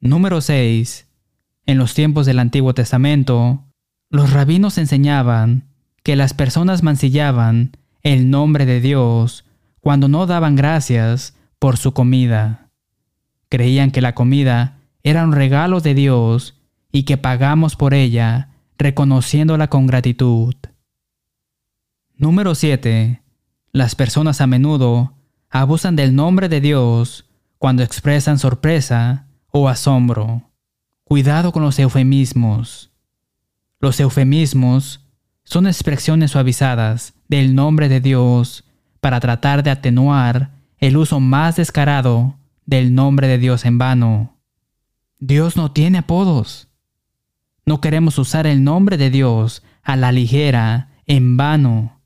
Número 0.00 0.40
6. 0.40 1.06
En 1.66 1.76
los 1.76 1.92
tiempos 1.92 2.24
del 2.24 2.38
Antiguo 2.38 2.72
Testamento, 2.72 3.64
los 4.08 4.32
rabinos 4.32 4.78
enseñaban 4.78 5.68
que 6.02 6.16
las 6.16 6.32
personas 6.32 6.82
mancillaban 6.82 7.76
el 8.02 8.30
nombre 8.30 8.64
de 8.64 8.80
Dios 8.80 9.44
cuando 9.80 10.08
no 10.08 10.24
daban 10.24 10.56
gracias 10.56 11.36
por 11.58 11.76
su 11.76 11.92
comida. 11.92 12.70
Creían 13.50 13.90
que 13.90 14.00
la 14.00 14.14
comida 14.14 14.78
era 15.02 15.22
un 15.22 15.32
regalo 15.32 15.80
de 15.80 15.92
Dios 15.92 16.56
y 16.90 17.02
que 17.02 17.18
pagamos 17.18 17.76
por 17.76 17.92
ella 17.92 18.48
reconociéndola 18.78 19.68
con 19.68 19.86
gratitud. 19.86 20.54
Número 22.16 22.54
7. 22.54 23.20
Las 23.72 23.94
personas 23.94 24.40
a 24.40 24.46
menudo 24.46 25.12
abusan 25.50 25.94
del 25.94 26.14
nombre 26.14 26.48
de 26.48 26.62
Dios 26.62 27.26
cuando 27.58 27.82
expresan 27.82 28.38
sorpresa 28.38 29.26
o 29.50 29.68
asombro. 29.68 30.42
Cuidado 31.04 31.52
con 31.52 31.62
los 31.62 31.78
eufemismos. 31.78 32.90
Los 33.80 33.98
eufemismos 34.00 35.00
son 35.44 35.66
expresiones 35.66 36.32
suavizadas 36.32 37.14
del 37.28 37.54
nombre 37.54 37.88
de 37.88 38.00
Dios 38.00 38.64
para 39.00 39.20
tratar 39.20 39.62
de 39.62 39.70
atenuar 39.70 40.50
el 40.78 40.96
uso 40.96 41.20
más 41.20 41.56
descarado 41.56 42.36
del 42.66 42.94
nombre 42.94 43.26
de 43.26 43.38
Dios 43.38 43.64
en 43.64 43.78
vano. 43.78 44.36
Dios 45.18 45.56
no 45.56 45.72
tiene 45.72 45.98
apodos. 45.98 46.68
No 47.66 47.80
queremos 47.80 48.18
usar 48.18 48.46
el 48.46 48.64
nombre 48.64 48.96
de 48.96 49.10
Dios 49.10 49.62
a 49.82 49.96
la 49.96 50.12
ligera, 50.12 50.90
en 51.06 51.36
vano. 51.36 52.00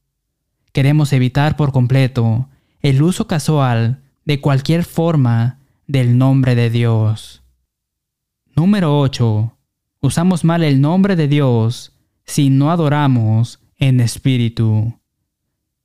Queremos 0.72 1.12
evitar 1.12 1.56
por 1.56 1.72
completo 1.72 2.48
el 2.80 3.02
uso 3.02 3.26
casual 3.26 4.02
de 4.24 4.40
cualquier 4.40 4.84
forma 4.84 5.58
del 5.86 6.18
nombre 6.18 6.54
de 6.54 6.70
Dios. 6.70 7.42
Número 8.56 8.98
8. 8.98 9.56
Usamos 10.00 10.44
mal 10.44 10.62
el 10.62 10.80
nombre 10.80 11.16
de 11.16 11.28
Dios 11.28 11.92
si 12.24 12.50
no 12.50 12.70
adoramos 12.70 13.60
en 13.76 14.00
espíritu. 14.00 14.98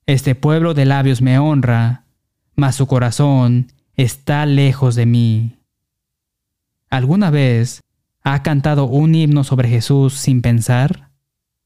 Este 0.05 0.35
pueblo 0.35 0.73
de 0.73 0.85
labios 0.85 1.21
me 1.21 1.37
honra, 1.39 2.05
mas 2.55 2.75
su 2.75 2.87
corazón 2.87 3.71
está 3.95 4.45
lejos 4.45 4.95
de 4.95 5.05
mí. 5.05 5.59
¿Alguna 6.89 7.29
vez 7.29 7.81
ha 8.23 8.41
cantado 8.41 8.85
un 8.85 9.15
himno 9.15 9.43
sobre 9.43 9.69
Jesús 9.69 10.13
sin 10.13 10.41
pensar? 10.41 11.11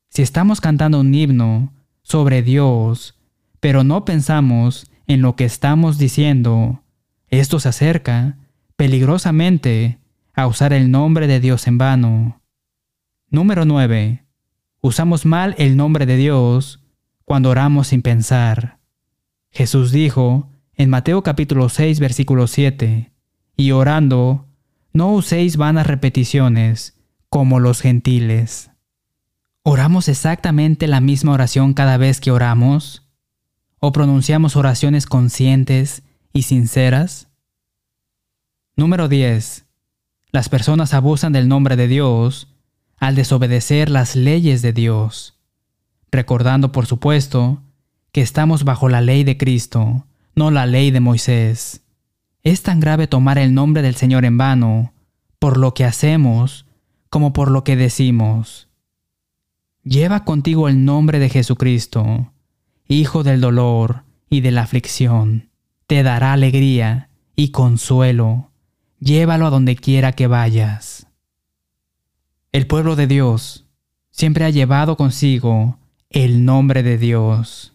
Si 0.09 0.21
estamos 0.21 0.61
cantando 0.61 0.99
un 0.99 1.13
himno 1.13 1.73
sobre 2.01 2.43
Dios, 2.43 3.19
pero 3.59 3.83
no 3.83 4.05
pensamos 4.05 4.91
en 5.07 5.21
lo 5.21 5.35
que 5.35 5.45
estamos 5.45 5.97
diciendo, 5.97 6.82
esto 7.39 7.59
se 7.59 7.69
acerca 7.69 8.37
peligrosamente 8.75 9.99
a 10.33 10.47
usar 10.47 10.73
el 10.73 10.91
nombre 10.91 11.27
de 11.27 11.39
Dios 11.39 11.67
en 11.67 11.77
vano. 11.77 12.41
Número 13.29 13.65
9. 13.65 14.25
Usamos 14.81 15.25
mal 15.25 15.55
el 15.57 15.75
nombre 15.77 16.05
de 16.05 16.17
Dios 16.17 16.83
cuando 17.25 17.49
oramos 17.49 17.87
sin 17.87 18.01
pensar. 18.01 18.79
Jesús 19.51 19.91
dijo 19.91 20.49
en 20.75 20.89
Mateo 20.89 21.23
capítulo 21.23 21.69
6 21.69 21.99
versículo 21.99 22.47
7, 22.47 23.11
y 23.55 23.71
orando, 23.71 24.47
no 24.91 25.13
uséis 25.13 25.57
vanas 25.57 25.87
repeticiones 25.87 26.99
como 27.29 27.59
los 27.59 27.81
gentiles. 27.81 28.71
¿Oramos 29.63 30.07
exactamente 30.09 30.87
la 30.87 31.01
misma 31.01 31.33
oración 31.33 31.73
cada 31.73 31.97
vez 31.97 32.19
que 32.19 32.31
oramos? 32.31 33.07
¿O 33.79 33.91
pronunciamos 33.91 34.55
oraciones 34.55 35.05
conscientes 35.05 36.03
y 36.33 36.41
sinceras? 36.41 37.29
Número 38.75 39.07
10. 39.07 39.65
Las 40.31 40.49
personas 40.49 40.95
abusan 40.95 41.31
del 41.31 41.47
nombre 41.47 41.75
de 41.75 41.87
Dios 41.87 42.47
al 42.97 43.15
desobedecer 43.15 43.89
las 43.89 44.15
leyes 44.15 44.61
de 44.63 44.73
Dios, 44.73 45.37
recordando 46.11 46.71
por 46.71 46.87
supuesto 46.87 47.61
que 48.11 48.21
estamos 48.21 48.63
bajo 48.63 48.89
la 48.89 49.01
ley 49.01 49.23
de 49.23 49.37
Cristo, 49.37 50.07
no 50.35 50.49
la 50.49 50.65
ley 50.65 50.89
de 50.89 50.99
Moisés. 50.99 51.83
Es 52.41 52.63
tan 52.63 52.79
grave 52.79 53.07
tomar 53.07 53.37
el 53.37 53.53
nombre 53.53 53.83
del 53.83 53.95
Señor 53.95 54.25
en 54.25 54.37
vano, 54.37 54.93
por 55.37 55.57
lo 55.57 55.73
que 55.73 55.85
hacemos 55.85 56.65
como 57.09 57.31
por 57.31 57.51
lo 57.51 57.63
que 57.63 57.75
decimos. 57.75 58.69
Lleva 59.83 60.25
contigo 60.25 60.67
el 60.67 60.83
nombre 60.83 61.19
de 61.19 61.29
Jesucristo, 61.29 62.31
Hijo 62.87 63.23
del 63.23 63.39
dolor 63.39 64.03
y 64.29 64.41
de 64.41 64.51
la 64.51 64.63
aflicción. 64.63 65.52
Te 65.87 66.03
dará 66.03 66.33
alegría 66.33 67.09
y 67.35 67.49
consuelo. 67.49 68.51
Llévalo 68.99 69.47
a 69.47 69.49
donde 69.49 69.75
quiera 69.75 70.13
que 70.13 70.27
vayas. 70.27 71.07
El 72.51 72.67
pueblo 72.67 72.95
de 72.95 73.07
Dios 73.07 73.65
siempre 74.11 74.45
ha 74.45 74.49
llevado 74.49 74.95
consigo 74.95 75.79
el 76.09 76.45
nombre 76.45 76.83
de 76.83 76.97
Dios. 76.97 77.73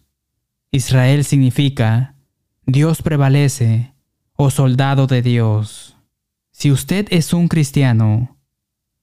Israel 0.71 1.23
significa 1.23 2.15
Dios 2.65 3.01
prevalece 3.01 3.93
o 4.35 4.49
soldado 4.49 5.05
de 5.05 5.21
Dios. 5.21 5.97
Si 6.51 6.71
usted 6.71 7.07
es 7.11 7.33
un 7.33 7.47
cristiano, 7.47 8.37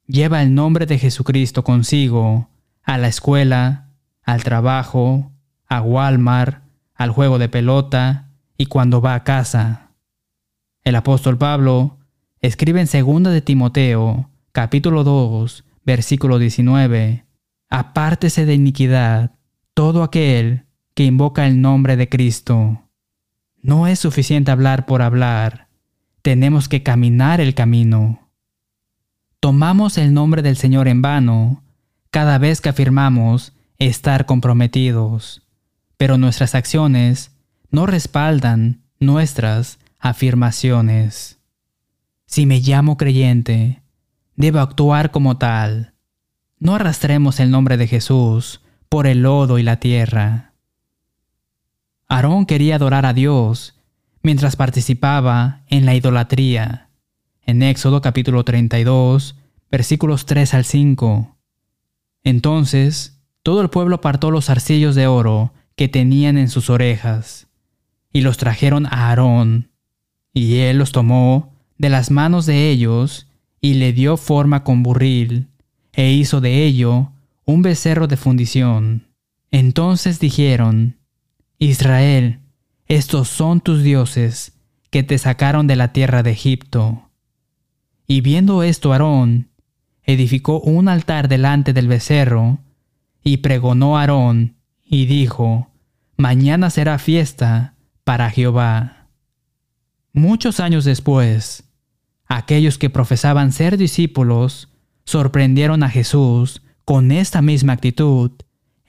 lleva 0.07 0.43
el 0.43 0.55
nombre 0.55 0.87
de 0.87 0.99
Jesucristo 0.99 1.63
consigo 1.63 2.49
a 2.83 2.99
la 2.99 3.09
escuela, 3.09 3.91
al 4.23 4.43
trabajo, 4.43 5.31
a 5.67 5.81
Walmart, 5.81 6.63
al 6.95 7.11
juego 7.11 7.39
de 7.39 7.49
pelota 7.49 8.26
y 8.57 8.67
cuando 8.67 9.01
va 9.01 9.15
a 9.15 9.25
casa. 9.25 9.93
El 10.83 10.97
apóstol 10.97 11.39
Pablo 11.39 11.99
escribe 12.41 12.81
en 12.81 12.87
2 12.87 13.33
de 13.33 13.43
Timoteo, 13.43 14.31
capítulo 14.53 15.05
2, 15.05 15.65
versículo 15.85 16.39
19, 16.39 17.27
Apártese 17.69 18.47
de 18.47 18.55
iniquidad 18.55 19.33
todo 19.75 20.03
aquel 20.03 20.65
que 20.95 21.05
invoca 21.05 21.47
el 21.47 21.61
nombre 21.61 21.97
de 21.97 22.09
Cristo. 22.09 22.89
No 23.61 23.87
es 23.87 23.99
suficiente 23.99 24.51
hablar 24.51 24.87
por 24.87 25.03
hablar, 25.03 25.69
tenemos 26.23 26.69
que 26.69 26.83
caminar 26.83 27.41
el 27.41 27.55
camino. 27.55 28.31
Tomamos 29.41 29.99
el 29.99 30.15
nombre 30.15 30.43
del 30.43 30.57
Señor 30.57 30.89
en 30.89 31.03
vano 31.03 31.63
cada 32.11 32.39
vez 32.39 32.61
que 32.61 32.71
afirmamos 32.71 33.53
estar 33.79 34.25
comprometidos, 34.25 35.43
pero 35.99 36.17
nuestras 36.17 36.55
acciones 36.55 37.36
no 37.77 37.85
respaldan 37.85 38.81
nuestras 39.01 39.79
afirmaciones. 39.99 41.41
Si 42.25 42.47
me 42.47 42.61
llamo 42.61 42.97
creyente, 42.97 43.83
debo 44.35 44.61
actuar 44.61 45.11
como 45.11 45.37
tal. 45.37 45.93
No 46.59 46.75
arrastremos 46.75 47.39
el 47.39 47.51
nombre 47.51 47.77
de 47.77 47.87
Jesús 47.87 48.63
por 48.89 49.07
el 49.07 49.21
lodo 49.21 49.59
y 49.59 49.63
la 49.63 49.79
tierra. 49.79 50.55
Aarón 52.09 52.47
quería 52.47 52.77
adorar 52.77 53.05
a 53.05 53.13
Dios 53.13 53.79
mientras 54.23 54.57
participaba 54.57 55.61
en 55.69 55.85
la 55.85 55.95
idolatría. 55.95 56.89
En 57.43 57.63
Éxodo 57.63 58.01
capítulo 58.01 58.43
32, 58.43 59.37
versículos 59.71 60.25
3 60.25 60.55
al 60.55 60.65
5. 60.65 61.37
Entonces, 62.25 63.21
todo 63.43 63.61
el 63.61 63.69
pueblo 63.69 63.97
apartó 63.97 64.31
los 64.31 64.49
arcillos 64.49 64.95
de 64.95 65.09
oro 65.09 65.53
que 65.75 65.89
tenían 65.89 66.39
en 66.39 66.49
sus 66.49 66.71
orejas, 66.71 67.46
y 68.17 68.23
los 68.23 68.39
trajeron 68.39 68.87
a 68.87 69.11
Aarón, 69.11 69.69
y 70.33 70.61
él 70.61 70.79
los 70.79 70.91
tomó 70.91 71.53
de 71.77 71.91
las 71.91 72.11
manos 72.11 72.47
de 72.47 72.71
ellos 72.71 73.29
y 73.61 73.75
le 73.75 73.93
dio 73.93 74.17
forma 74.17 74.65
con 74.65 74.83
burril, 74.83 75.49
e 75.93 76.13
hizo 76.13 76.41
de 76.41 76.65
ello 76.65 77.13
un 77.45 77.61
becerro 77.61 78.07
de 78.07 78.17
fundición. 78.17 79.09
Entonces 79.51 80.19
dijeron, 80.19 80.97
Israel, 81.59 82.41
estos 82.87 83.29
son 83.29 83.61
tus 83.61 83.83
dioses, 83.83 84.55
que 84.89 85.03
te 85.03 85.19
sacaron 85.19 85.67
de 85.67 85.77
la 85.77 85.93
tierra 85.93 86.23
de 86.23 86.31
Egipto. 86.31 87.11
Y 88.07 88.23
viendo 88.23 88.63
esto 88.63 88.95
Aarón, 88.95 89.51
edificó 90.05 90.59
un 90.61 90.89
altar 90.89 91.29
delante 91.29 91.75
del 91.75 91.87
becerro, 91.87 92.61
y 93.23 93.37
pregonó 93.37 93.99
Aarón, 93.99 94.57
y 94.87 95.05
dijo, 95.05 95.69
Mañana 96.17 96.71
será 96.71 96.99
fiesta 96.99 97.75
para 98.07 98.31
Jehová. 98.31 99.09
Muchos 100.15 100.61
años 100.61 100.87
después, 100.87 101.67
Aquellos 102.29 102.77
que 102.77 102.91
profesaban 102.91 103.53
ser 103.53 103.77
discípulos 103.77 104.69
sorprendieron 105.05 105.83
a 105.83 105.89
Jesús 105.89 106.63
con 106.85 107.13
esta 107.13 107.41
misma 107.41 107.75
actitud 107.75 108.33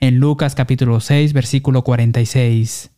en 0.00 0.18
Lucas 0.18 0.54
capítulo 0.54 1.00
6 1.00 1.32
versículo 1.32 1.84
46. 1.84 2.90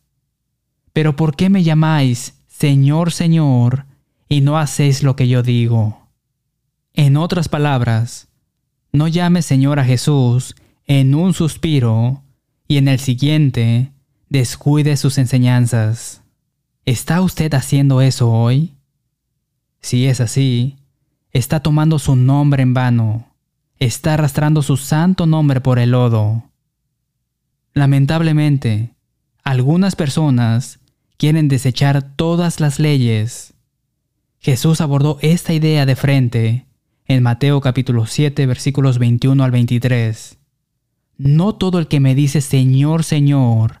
Pero 0.93 1.15
¿por 1.15 1.35
qué 1.35 1.49
me 1.49 1.63
llamáis 1.63 2.41
Señor, 2.47 3.11
Señor, 3.11 3.85
y 4.27 4.41
no 4.41 4.57
hacéis 4.57 5.03
lo 5.03 5.15
que 5.15 5.27
yo 5.27 5.43
digo? 5.43 6.07
En 6.93 7.17
otras 7.17 7.47
palabras, 7.47 8.27
no 8.91 9.07
llame 9.07 9.43
Señor 9.43 9.79
a 9.79 9.85
Jesús 9.85 10.55
en 10.85 11.13
un 11.13 11.33
suspiro 11.33 12.23
y 12.67 12.77
en 12.77 12.87
el 12.87 12.99
siguiente 12.99 13.91
descuide 14.31 14.95
sus 14.95 15.17
enseñanzas. 15.17 16.21
¿Está 16.85 17.21
usted 17.21 17.53
haciendo 17.53 17.99
eso 17.99 18.31
hoy? 18.31 18.75
Si 19.81 20.05
es 20.05 20.21
así, 20.21 20.77
está 21.31 21.59
tomando 21.59 21.99
su 21.99 22.15
nombre 22.15 22.63
en 22.63 22.73
vano, 22.73 23.35
está 23.77 24.13
arrastrando 24.13 24.61
su 24.61 24.77
santo 24.77 25.25
nombre 25.25 25.59
por 25.59 25.79
el 25.79 25.91
lodo. 25.91 26.45
Lamentablemente, 27.73 28.93
algunas 29.43 29.97
personas 29.97 30.79
quieren 31.17 31.49
desechar 31.49 32.15
todas 32.15 32.61
las 32.61 32.79
leyes. 32.79 33.53
Jesús 34.39 34.79
abordó 34.79 35.17
esta 35.21 35.51
idea 35.51 35.85
de 35.85 35.97
frente 35.97 36.67
en 37.05 37.21
Mateo 37.21 37.59
capítulo 37.59 38.05
7 38.05 38.45
versículos 38.45 38.97
21 38.97 39.43
al 39.43 39.51
23. 39.51 40.37
No 41.17 41.55
todo 41.55 41.79
el 41.79 41.89
que 41.89 41.99
me 41.99 42.15
dice 42.15 42.39
Señor, 42.39 43.03
Señor, 43.03 43.80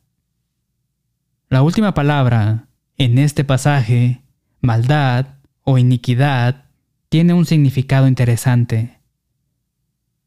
La 1.51 1.63
última 1.63 1.93
palabra 1.93 2.69
en 2.97 3.17
este 3.17 3.43
pasaje, 3.43 4.21
maldad 4.61 5.35
o 5.65 5.77
iniquidad, 5.77 6.63
tiene 7.09 7.33
un 7.33 7.45
significado 7.45 8.07
interesante. 8.07 9.01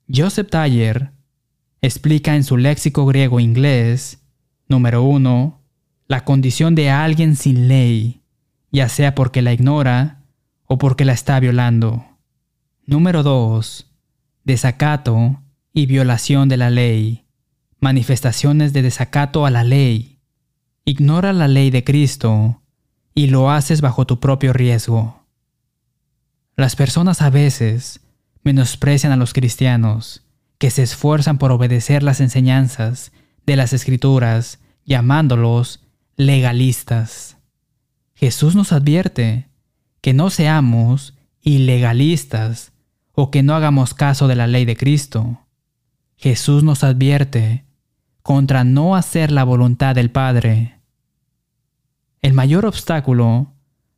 Joseph 0.07 0.51
Taller 0.51 1.13
explica 1.81 2.37
en 2.37 2.45
su 2.45 2.59
léxico 2.59 3.07
griego-inglés, 3.07 4.23
número 4.69 5.03
1, 5.03 5.63
la 6.09 6.27
condición 6.27 6.75
de 6.75 6.91
alguien 6.91 7.37
sin 7.37 7.69
ley, 7.69 8.21
ya 8.71 8.91
sea 8.91 9.15
porque 9.15 9.41
la 9.41 9.55
ignora 9.55 10.21
o 10.67 10.77
porque 10.77 11.07
la 11.07 11.15
está 11.15 11.41
violando. 11.41 12.05
Número 12.85 13.23
2. 13.23 13.91
Desacato 14.45 15.41
y 15.73 15.87
violación 15.87 16.51
de 16.51 16.59
la 16.59 16.69
ley. 16.69 17.25
Manifestaciones 17.81 18.75
de 18.75 18.83
desacato 18.83 19.47
a 19.47 19.51
la 19.51 19.65
ley. 19.65 20.14
Ignora 20.87 21.33
la 21.33 21.49
ley 21.49 21.71
de 21.71 21.83
Cristo 21.83 22.61
y 23.15 23.29
lo 23.29 23.51
haces 23.51 23.81
bajo 23.81 24.07
tu 24.07 24.21
propio 24.21 24.53
riesgo. 24.53 25.25
Las 26.57 26.77
personas 26.77 27.23
a 27.23 27.31
veces 27.31 28.01
menosprecian 28.43 29.11
a 29.11 29.17
los 29.17 29.33
cristianos 29.33 30.23
que 30.59 30.71
se 30.71 30.83
esfuerzan 30.83 31.39
por 31.39 31.53
obedecer 31.53 32.03
las 32.03 32.21
enseñanzas 32.21 33.13
de 33.47 33.57
las 33.57 33.73
escrituras, 33.73 34.61
llamándolos 34.85 35.85
legalistas. 36.17 37.39
Jesús 38.15 38.55
nos 38.55 38.73
advierte 38.73 39.49
que 40.03 40.13
no 40.13 40.29
seamos 40.29 41.15
ilegalistas 41.41 42.73
o 43.13 43.31
que 43.31 43.43
no 43.43 43.55
hagamos 43.55 43.95
caso 43.95 44.29
de 44.29 44.37
la 44.37 44.47
ley 44.47 44.67
de 44.67 44.77
Cristo. 44.77 45.41
Jesús 46.17 46.63
nos 46.63 46.85
advierte 46.85 47.65
contra 48.23 48.65
no 48.65 48.97
hacer 48.97 49.31
la 49.31 49.45
voluntad 49.45 49.95
del 49.95 50.11
Padre. 50.11 50.74
El 52.25 52.33
mayor 52.33 52.65
obstáculo 52.65 53.53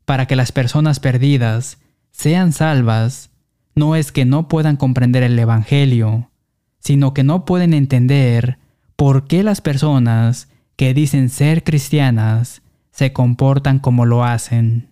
para 0.05 0.27
que 0.27 0.35
las 0.35 0.51
personas 0.51 0.99
perdidas 0.99 1.79
sean 2.11 2.53
salvas 2.53 3.31
no 3.77 3.95
es 3.95 4.11
que 4.11 4.25
no 4.25 4.49
puedan 4.49 4.77
comprender 4.77 5.23
el 5.23 5.39
Evangelio, 5.39 6.33
sino 6.81 7.15
que 7.15 7.23
no 7.23 7.45
pueden 7.45 7.73
entender 7.73 8.59
por 8.97 9.29
qué 9.29 9.45
las 9.45 9.61
personas 9.61 10.49
que 10.75 10.93
dicen 10.93 11.29
ser 11.29 11.63
cristianas 11.63 12.63
se 12.91 13.13
comportan 13.13 13.79
como 13.79 14.07
lo 14.07 14.25
hacen. 14.25 14.91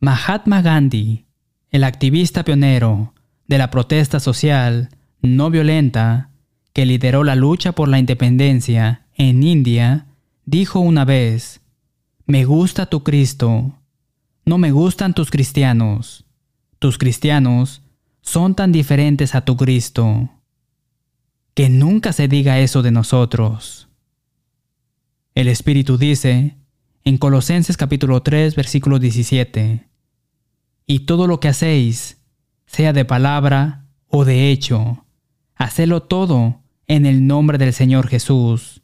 Mahatma 0.00 0.60
Gandhi, 0.60 1.26
el 1.70 1.84
activista 1.84 2.44
pionero 2.44 3.14
de 3.46 3.58
la 3.58 3.70
protesta 3.70 4.18
social 4.18 4.88
no 5.20 5.50
violenta 5.50 6.30
que 6.72 6.84
lideró 6.84 7.22
la 7.22 7.36
lucha 7.36 7.70
por 7.70 7.86
la 7.86 8.00
independencia 8.00 9.06
en 9.14 9.44
India, 9.44 10.06
dijo 10.44 10.80
una 10.80 11.04
vez, 11.04 11.61
Me 12.32 12.46
gusta 12.46 12.86
tu 12.86 13.02
Cristo, 13.02 13.74
no 14.46 14.56
me 14.56 14.70
gustan 14.70 15.12
tus 15.12 15.30
cristianos. 15.30 16.24
Tus 16.78 16.96
cristianos 16.96 17.82
son 18.22 18.54
tan 18.54 18.72
diferentes 18.72 19.34
a 19.34 19.44
tu 19.44 19.58
Cristo. 19.58 20.30
Que 21.52 21.68
nunca 21.68 22.14
se 22.14 22.28
diga 22.28 22.58
eso 22.58 22.80
de 22.80 22.90
nosotros. 22.90 23.90
El 25.34 25.46
Espíritu 25.46 25.98
dice 25.98 26.56
en 27.04 27.18
Colosenses 27.18 27.76
capítulo 27.76 28.22
3 28.22 28.56
versículo 28.56 28.98
17, 28.98 29.86
Y 30.86 31.00
todo 31.00 31.26
lo 31.26 31.38
que 31.38 31.48
hacéis, 31.48 32.16
sea 32.64 32.94
de 32.94 33.04
palabra 33.04 33.84
o 34.08 34.24
de 34.24 34.50
hecho, 34.50 35.04
hacedlo 35.54 36.04
todo 36.04 36.62
en 36.86 37.04
el 37.04 37.26
nombre 37.26 37.58
del 37.58 37.74
Señor 37.74 38.08
Jesús, 38.08 38.80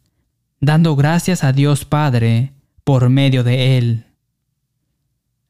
dando 0.59 0.95
gracias 0.95 1.43
a 1.43 1.51
Dios 1.51 1.83
Padre 1.83 2.53
por 2.89 3.07
medio 3.07 3.43
de 3.43 3.77
Él. 3.77 4.05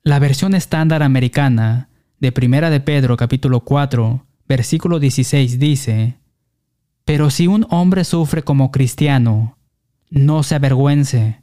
La 0.04 0.20
versión 0.20 0.54
estándar 0.54 1.04
americana 1.04 1.88
de 2.20 2.34
Primera 2.34 2.70
de 2.70 2.82
Pedro 2.82 3.16
capítulo 3.16 3.62
4, 3.62 4.26
versículo 4.50 5.00
16 5.00 5.58
dice, 5.58 6.18
Pero 7.06 7.30
si 7.30 7.48
un 7.48 7.66
hombre 7.70 8.04
sufre 8.04 8.44
como 8.44 8.72
cristiano, 8.72 9.58
no 10.10 10.44
se 10.44 10.56
avergüence, 10.56 11.42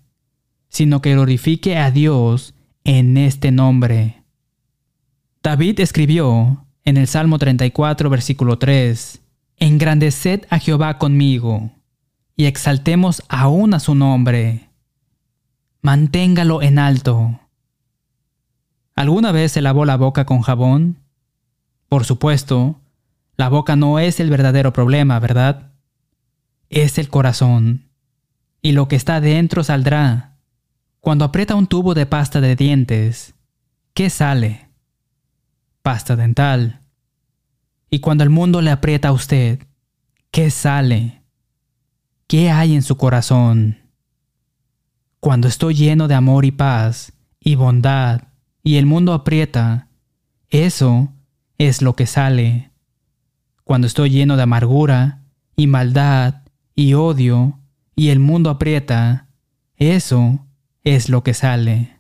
sino 0.69 1.01
que 1.01 1.15
glorifique 1.15 1.79
a 1.79 1.91
Dios 1.91 2.53
en 2.85 3.17
este 3.17 3.51
nombre. 3.51 4.23
David 5.43 5.81
escribió 5.81 6.67
en 6.85 6.99
el 6.99 7.07
Salmo 7.07 7.39
34, 7.39 8.11
versículo 8.11 8.59
3, 8.59 9.23
Engrandeced 9.57 10.43
a 10.51 10.59
Jehová 10.59 10.99
conmigo, 10.99 11.71
y 12.37 12.45
exaltemos 12.45 13.23
aún 13.31 13.73
a 13.73 13.81
su 13.81 13.95
nombre. 13.95 14.66
Manténgalo 15.87 16.63
en 16.63 16.81
alto 16.81 17.39
¿Alguna 18.97 19.31
vez 19.31 19.53
se 19.53 19.63
lavó 19.63 19.85
la 19.85 19.97
boca 19.97 20.27
con 20.27 20.41
jabón? 20.41 20.99
Por 21.89 22.05
supuesto, 22.05 22.81
la 23.37 23.49
boca 23.49 23.77
no 23.77 24.01
es 24.01 24.19
el 24.19 24.29
verdadero 24.29 24.73
problema, 24.73 25.21
¿verdad? 25.21 25.71
Es 26.71 26.99
el 26.99 27.09
corazón. 27.09 27.85
Y 28.63 28.73
lo 28.73 28.89
que 28.89 28.97
está 28.97 29.21
dentro 29.21 29.63
saldrá. 29.63 30.39
Cuando 30.99 31.25
aprieta 31.25 31.55
un 31.55 31.69
tubo 31.69 31.95
de 31.95 32.05
pasta 32.05 32.41
de 32.41 32.57
dientes, 32.57 33.37
¿qué 33.95 34.11
sale? 34.11 34.69
Pasta 35.83 36.17
dental. 36.17 36.81
Y 37.91 38.01
cuando 38.01 38.25
el 38.25 38.31
mundo 38.31 38.61
le 38.61 38.73
aprieta 38.73 39.11
a 39.11 39.13
usted, 39.13 39.61
¿qué 40.33 40.51
sale? 40.51 41.23
¿Qué 42.27 42.51
hay 42.51 42.75
en 42.75 42.83
su 42.83 42.97
corazón? 42.97 43.86
Cuando 45.27 45.49
estoy 45.49 45.75
lleno 45.75 46.07
de 46.07 46.15
amor 46.15 46.45
y 46.45 46.53
paz 46.53 47.13
y 47.41 47.57
bondad 47.57 48.29
y 48.63 48.77
el 48.77 48.87
mundo 48.87 49.13
aprieta, 49.13 49.89
eso 50.51 51.13
es 51.59 51.83
lo 51.83 51.97
que 51.97 52.07
sale. 52.07 52.71
Cuando 53.65 53.89
estoy 53.89 54.11
lleno 54.11 54.37
de 54.37 54.45
amargura 54.45 55.25
y 55.57 55.67
maldad 55.67 56.43
y 56.77 56.95
odio 56.95 57.59
y 57.97 58.11
el 58.11 58.21
mundo 58.21 58.51
aprieta, 58.51 59.27
eso 59.75 60.47
es 60.85 61.09
lo 61.09 61.25
que 61.25 61.35
sale. 61.35 61.97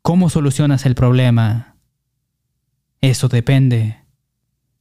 ¿Cómo 0.00 0.30
solucionas 0.30 0.86
el 0.86 0.94
problema? 0.94 1.76
Eso 3.02 3.28
depende. 3.28 3.98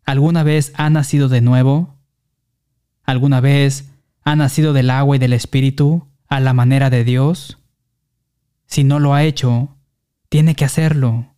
¿Alguna 0.05 0.43
vez 0.43 0.71
ha 0.77 0.89
nacido 0.89 1.27
de 1.27 1.41
nuevo? 1.41 1.97
¿Alguna 3.03 3.41
vez 3.41 3.91
ha 4.23 4.37
nacido 4.37 4.71
del 4.71 4.89
agua 4.89 5.17
y 5.17 5.19
del 5.19 5.33
espíritu 5.33 6.07
a 6.31 6.39
la 6.39 6.53
manera 6.53 6.89
de 6.89 7.03
Dios? 7.03 7.57
Si 8.65 8.85
no 8.85 8.99
lo 8.99 9.13
ha 9.13 9.25
hecho, 9.25 9.75
tiene 10.29 10.55
que 10.55 10.63
hacerlo. 10.63 11.35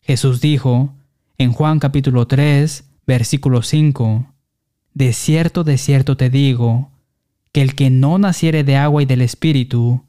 Jesús 0.00 0.40
dijo 0.40 0.94
en 1.38 1.52
Juan 1.52 1.80
capítulo 1.80 2.28
3, 2.28 2.84
versículo 3.04 3.62
5, 3.62 4.32
De 4.94 5.12
cierto, 5.12 5.64
de 5.64 5.76
cierto 5.76 6.16
te 6.16 6.30
digo, 6.30 6.92
que 7.50 7.62
el 7.62 7.74
que 7.74 7.90
no 7.90 8.16
naciere 8.16 8.62
de 8.62 8.76
agua 8.76 9.02
y 9.02 9.06
del 9.06 9.22
Espíritu, 9.22 10.04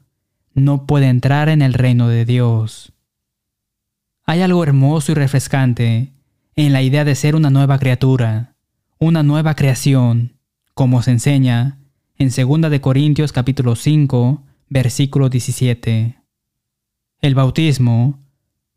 no 0.54 0.86
puede 0.86 1.08
entrar 1.08 1.48
en 1.48 1.60
el 1.60 1.74
reino 1.74 2.06
de 2.06 2.24
Dios. 2.24 2.92
Hay 4.26 4.42
algo 4.42 4.62
hermoso 4.62 5.10
y 5.10 5.16
refrescante 5.16 6.12
en 6.54 6.72
la 6.72 6.82
idea 6.82 7.04
de 7.04 7.16
ser 7.16 7.34
una 7.34 7.50
nueva 7.50 7.80
criatura, 7.80 8.54
una 8.98 9.24
nueva 9.24 9.56
creación, 9.56 10.38
como 10.72 11.02
se 11.02 11.10
enseña 11.10 11.80
en 12.16 12.28
2 12.28 12.70
de 12.70 12.80
Corintios 12.80 13.32
capítulo 13.32 13.74
5, 13.74 14.44
versículo 14.68 15.28
17. 15.28 16.16
El 17.20 17.34
bautismo 17.34 18.20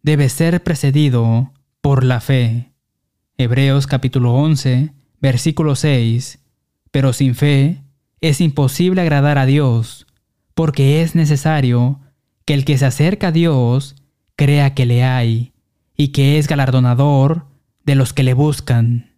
debe 0.02 0.30
ser 0.30 0.63
precedido 0.63 1.54
por 1.82 2.04
la 2.04 2.19
fe. 2.19 2.71
Hebreos 3.38 3.86
capítulo 3.86 4.34
11, 4.34 4.91
versículo 5.21 5.76
6. 5.76 6.39
Pero 6.89 7.13
sin 7.13 7.36
fe 7.36 7.84
es 8.21 8.41
imposible 8.41 9.02
agradar 9.02 9.38
a 9.38 9.45
Dios, 9.45 10.08
porque 10.56 11.04
es 11.04 11.13
necesario 11.13 12.00
que 12.45 12.56
el 12.56 12.65
que 12.65 12.78
se 12.80 12.88
acerca 12.88 13.28
a 13.28 13.32
Dios 13.32 13.95
crea 14.36 14.73
que 14.73 14.88
le 14.88 15.04
hay 15.04 15.54
y 15.95 16.08
que 16.08 16.39
es 16.39 16.47
galardonador 16.47 17.45
de 17.86 17.93
los 17.93 18.13
que 18.13 18.23
le 18.23 18.34
buscan. 18.34 19.15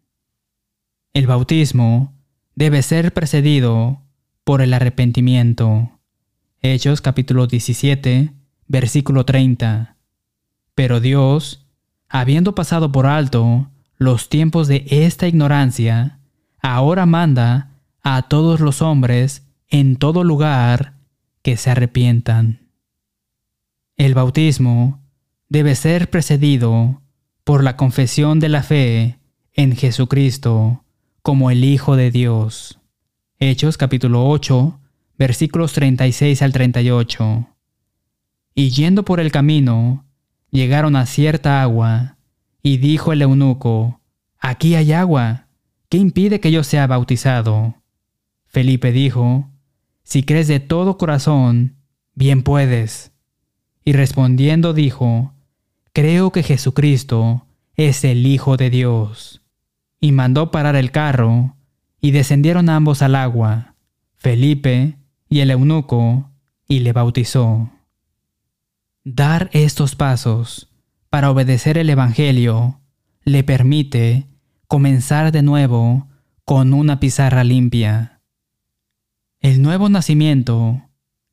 El 1.14 1.26
bautismo 1.26 2.14
debe 2.56 2.82
ser 2.82 3.14
precedido 3.14 4.02
por 4.50 4.64
el 4.64 4.74
arrepentimiento. 4.74 5.92
Hechos 6.64 7.02
capítulo 7.02 7.46
17, 7.46 8.34
versículo 8.68 9.24
30. 9.24 9.96
Pero 10.74 11.00
Dios, 11.00 11.68
habiendo 12.08 12.56
pasado 12.56 12.92
por 12.92 13.06
alto 13.06 13.70
los 13.98 14.28
tiempos 14.28 14.68
de 14.68 14.88
esta 14.90 15.28
ignorancia, 15.28 16.18
ahora 16.64 17.06
manda 17.06 17.76
a 18.02 18.24
todos 18.24 18.60
los 18.60 18.82
hombres 18.82 19.46
en 19.68 19.98
todo 19.98 20.24
lugar 20.24 20.96
que 21.44 21.56
se 21.56 21.70
arrepientan. 21.70 22.72
El 23.98 24.16
bautismo 24.16 25.00
debe 25.48 25.76
ser 25.76 26.10
precedido 26.10 27.04
por 27.44 27.64
la 27.64 27.78
confesión 27.78 28.40
de 28.40 28.50
la 28.50 28.64
fe 28.64 29.20
en 29.54 29.76
Jesucristo 29.76 30.84
como 31.22 31.52
el 31.52 31.64
Hijo 31.64 31.96
de 31.96 32.10
Dios. 32.10 32.79
Hechos 33.42 33.78
capítulo 33.78 34.28
8, 34.28 34.82
versículos 35.18 35.72
36 35.72 36.42
al 36.42 36.52
38. 36.52 37.48
Y 38.54 38.70
yendo 38.72 39.06
por 39.06 39.22
el 39.22 39.32
camino, 39.32 40.06
llegaron 40.52 40.98
a 40.98 41.06
cierta 41.06 41.62
agua, 41.62 42.18
y 42.62 42.80
dijo 42.80 43.14
el 43.14 43.22
eunuco, 43.22 44.02
Aquí 44.40 44.76
hay 44.76 44.92
agua, 44.92 45.48
¿qué 45.88 46.00
impide 46.00 46.42
que 46.42 46.52
yo 46.52 46.66
sea 46.66 46.86
bautizado? 46.86 47.76
Felipe 48.46 48.92
dijo, 48.92 49.50
Si 50.04 50.24
crees 50.24 50.50
de 50.50 50.60
todo 50.60 50.98
corazón, 50.98 51.78
bien 52.16 52.44
puedes. 52.44 53.14
Y 53.86 53.94
respondiendo 53.94 54.74
dijo, 54.74 55.34
Creo 55.94 56.34
que 56.34 56.44
Jesucristo 56.44 57.48
es 57.76 58.04
el 58.04 58.28
Hijo 58.28 58.58
de 58.58 58.70
Dios. 58.70 59.42
Y 60.02 60.12
mandó 60.12 60.52
parar 60.52 60.76
el 60.76 60.92
carro, 60.92 61.56
y 62.02 62.12
descendieron 62.12 62.70
ambos 62.70 63.02
al 63.02 63.16
agua, 63.16 63.76
Felipe 64.18 64.98
y 65.30 65.40
el 65.40 65.52
eunuco, 65.52 66.30
y 66.68 66.80
le 66.80 66.94
bautizó. 66.94 67.72
Dar 69.04 69.50
estos 69.54 69.96
pasos 69.96 70.70
para 71.10 71.32
obedecer 71.32 71.78
el 71.78 71.90
Evangelio 71.90 72.80
le 73.24 73.44
permite 73.44 74.28
comenzar 74.68 75.32
de 75.32 75.42
nuevo 75.42 76.08
con 76.46 76.74
una 76.74 77.00
pizarra 77.00 77.44
limpia. 77.44 78.22
El 79.40 79.62
nuevo 79.62 79.90
nacimiento 79.90 80.82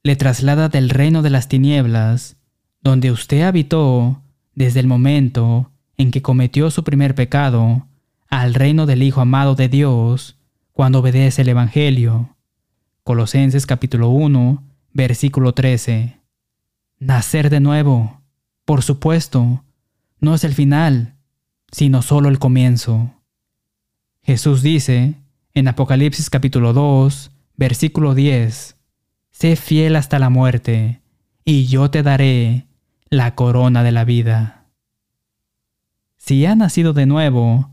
le 0.02 0.16
traslada 0.16 0.68
del 0.68 0.90
reino 0.90 1.22
de 1.22 1.30
las 1.30 1.48
tinieblas, 1.48 2.36
donde 2.80 3.10
usted 3.10 3.42
habitó 3.42 4.22
desde 4.54 4.80
el 4.80 4.86
momento 4.86 5.72
en 5.96 6.10
que 6.10 6.22
cometió 6.22 6.70
su 6.70 6.84
primer 6.84 7.14
pecado, 7.14 7.88
al 8.28 8.54
reino 8.54 8.86
del 8.86 9.02
Hijo 9.02 9.20
amado 9.20 9.54
de 9.54 9.68
Dios, 9.68 10.36
cuando 10.76 10.98
obedece 10.98 11.40
el 11.40 11.48
Evangelio. 11.48 12.36
Colosenses 13.02 13.64
capítulo 13.64 14.10
1, 14.10 14.62
versículo 14.92 15.54
13. 15.54 16.20
Nacer 16.98 17.48
de 17.48 17.60
nuevo, 17.60 18.20
por 18.66 18.82
supuesto, 18.82 19.64
no 20.20 20.34
es 20.34 20.44
el 20.44 20.52
final, 20.52 21.14
sino 21.72 22.02
solo 22.02 22.28
el 22.28 22.38
comienzo. 22.38 23.10
Jesús 24.20 24.60
dice 24.60 25.14
en 25.54 25.66
Apocalipsis 25.66 26.28
capítulo 26.28 26.74
2, 26.74 27.30
versículo 27.56 28.14
10, 28.14 28.76
Sé 29.30 29.56
fiel 29.56 29.96
hasta 29.96 30.18
la 30.18 30.28
muerte, 30.28 31.00
y 31.42 31.68
yo 31.68 31.90
te 31.90 32.02
daré 32.02 32.66
la 33.08 33.34
corona 33.34 33.82
de 33.82 33.92
la 33.92 34.04
vida. 34.04 34.66
Si 36.18 36.44
ha 36.44 36.54
nacido 36.54 36.92
de 36.92 37.06
nuevo, 37.06 37.70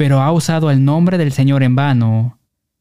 pero 0.00 0.22
ha 0.22 0.32
usado 0.32 0.70
el 0.70 0.82
nombre 0.82 1.18
del 1.18 1.30
Señor 1.30 1.62
en 1.62 1.76
vano, 1.76 2.38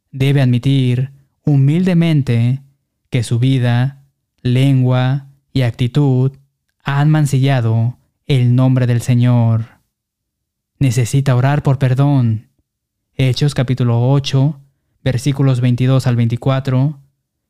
debe 0.09 0.41
admitir 0.41 1.11
humildemente 1.43 2.61
que 3.09 3.23
su 3.23 3.39
vida, 3.39 4.05
lengua 4.41 5.27
y 5.51 5.63
actitud 5.63 6.31
han 6.81 7.09
mancillado 7.09 7.97
el 8.25 8.55
nombre 8.55 8.87
del 8.87 9.01
Señor. 9.01 9.65
Necesita 10.77 11.35
orar 11.35 11.61
por 11.61 11.77
perdón. 11.77 12.51
Hechos 13.15 13.53
capítulo 13.53 14.09
8, 14.11 14.57
versículos 15.03 15.59
22 15.59 16.07
al 16.07 16.15
24 16.15 17.01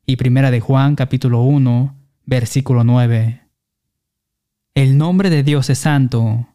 y 0.04 0.16
Primera 0.16 0.50
de 0.50 0.58
Juan 0.58 0.96
capítulo 0.96 1.42
1, 1.42 1.96
versículo 2.26 2.82
9. 2.82 3.40
El 4.74 4.98
nombre 4.98 5.30
de 5.30 5.44
Dios 5.44 5.70
es 5.70 5.78
santo 5.78 6.48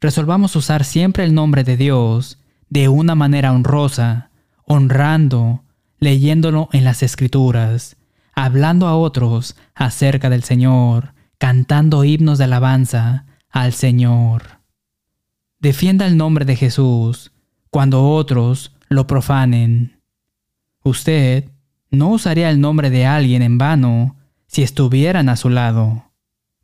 resolvamos 0.00 0.56
usar 0.56 0.84
siempre 0.84 1.24
el 1.24 1.34
nombre 1.34 1.64
de 1.64 1.76
Dios 1.76 2.38
de 2.68 2.88
una 2.88 3.14
manera 3.14 3.52
honrosa, 3.52 4.30
honrando, 4.64 5.64
leyéndolo 5.98 6.68
en 6.72 6.84
las 6.84 7.02
escrituras, 7.02 7.96
hablando 8.34 8.86
a 8.86 8.96
otros 8.96 9.56
acerca 9.74 10.28
del 10.30 10.42
Señor, 10.42 11.14
cantando 11.38 12.04
himnos 12.04 12.38
de 12.38 12.44
alabanza 12.44 13.26
al 13.50 13.72
Señor. 13.72 14.60
Defienda 15.58 16.06
el 16.06 16.16
nombre 16.16 16.44
de 16.44 16.56
Jesús 16.56 17.32
cuando 17.70 18.10
otros 18.10 18.76
lo 18.88 19.06
profanen. 19.06 20.00
Usted 20.82 21.50
no 21.90 22.10
usaría 22.10 22.50
el 22.50 22.60
nombre 22.60 22.90
de 22.90 23.06
alguien 23.06 23.42
en 23.42 23.58
vano 23.58 24.16
si 24.46 24.62
estuvieran 24.62 25.28
a 25.28 25.36
su 25.36 25.50
lado. 25.50 26.10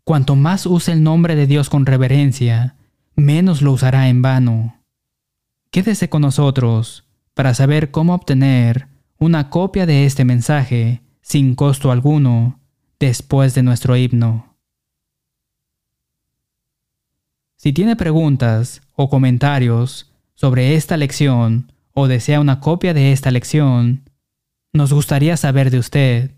Cuanto 0.05 0.37
más 0.37 0.66
use 0.66 0.92
el 0.92 1.03
nombre 1.03 1.37
de 1.37 1.47
Dios 1.47 1.71
con 1.71 1.87
reverencia, 1.87 2.77
menos 3.16 3.62
lo 3.62 3.72
usará 3.72 4.09
en 4.09 4.22
vano. 4.22 4.81
Quédese 5.70 6.09
con 6.09 6.22
nosotros 6.22 7.05
para 7.35 7.55
saber 7.55 7.90
cómo 7.90 8.14
obtener 8.14 8.88
una 9.18 9.51
copia 9.51 9.87
de 9.87 10.05
este 10.05 10.25
mensaje 10.25 11.03
sin 11.20 11.55
costo 11.55 11.90
alguno 11.90 12.61
después 12.98 13.55
de 13.55 13.62
nuestro 13.62 13.96
himno. 13.96 14.57
Si 17.57 17.72
tiene 17.72 17.94
preguntas 17.96 18.83
o 18.94 19.09
comentarios 19.09 20.12
sobre 20.35 20.75
esta 20.75 20.96
lección 20.96 21.72
o 21.92 22.09
desea 22.09 22.40
una 22.40 22.61
copia 22.61 22.92
de 22.92 23.12
esta 23.12 23.31
lección, 23.31 24.11
nos 24.72 24.92
gustaría 24.92 25.37
saber 25.37 25.70
de 25.70 25.79
usted. 25.79 26.33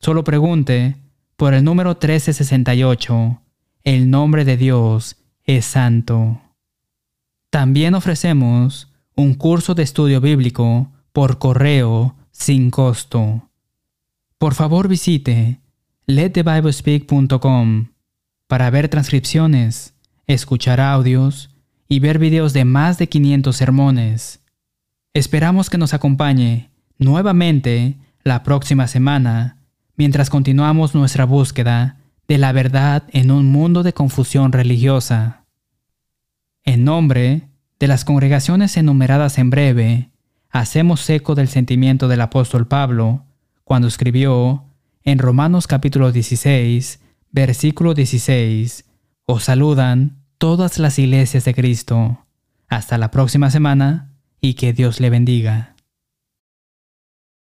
Solo 0.00 0.24
pregunte 0.24 0.96
por 1.36 1.54
el 1.54 1.62
número 1.62 1.90
1368, 1.90 3.40
el 3.84 4.10
nombre 4.10 4.44
de 4.44 4.56
Dios 4.56 5.16
es 5.48 5.64
santo. 5.64 6.40
También 7.50 7.94
ofrecemos 7.94 8.92
un 9.16 9.34
curso 9.34 9.74
de 9.74 9.82
estudio 9.82 10.20
bíblico 10.20 10.92
por 11.12 11.38
correo 11.38 12.14
sin 12.30 12.70
costo. 12.70 13.48
Por 14.36 14.54
favor 14.54 14.88
visite 14.88 15.60
letthebiblespeak.com 16.06 17.86
para 18.46 18.70
ver 18.70 18.88
transcripciones, 18.88 19.94
escuchar 20.26 20.80
audios 20.80 21.50
y 21.88 22.00
ver 22.00 22.18
videos 22.18 22.52
de 22.52 22.66
más 22.66 22.98
de 22.98 23.08
500 23.08 23.56
sermones. 23.56 24.40
Esperamos 25.14 25.70
que 25.70 25.78
nos 25.78 25.94
acompañe 25.94 26.70
nuevamente 26.98 27.96
la 28.22 28.42
próxima 28.42 28.86
semana 28.86 29.56
mientras 29.96 30.28
continuamos 30.28 30.94
nuestra 30.94 31.24
búsqueda 31.24 31.97
de 32.28 32.38
la 32.38 32.52
verdad 32.52 33.04
en 33.12 33.30
un 33.30 33.46
mundo 33.50 33.82
de 33.82 33.94
confusión 33.94 34.52
religiosa. 34.52 35.46
En 36.62 36.84
nombre 36.84 37.48
de 37.80 37.88
las 37.88 38.04
congregaciones 38.04 38.76
enumeradas 38.76 39.38
en 39.38 39.48
breve, 39.48 40.10
hacemos 40.50 41.08
eco 41.08 41.34
del 41.34 41.48
sentimiento 41.48 42.06
del 42.06 42.20
apóstol 42.20 42.68
Pablo 42.68 43.24
cuando 43.64 43.88
escribió 43.88 44.64
en 45.04 45.18
Romanos 45.18 45.66
capítulo 45.66 46.12
16, 46.12 47.00
versículo 47.30 47.94
16, 47.94 48.84
os 49.24 49.44
saludan 49.44 50.18
todas 50.36 50.78
las 50.78 50.98
iglesias 50.98 51.46
de 51.46 51.54
Cristo. 51.54 52.26
Hasta 52.68 52.98
la 52.98 53.10
próxima 53.10 53.50
semana 53.50 54.12
y 54.42 54.54
que 54.54 54.74
Dios 54.74 55.00
le 55.00 55.08
bendiga. 55.08 55.77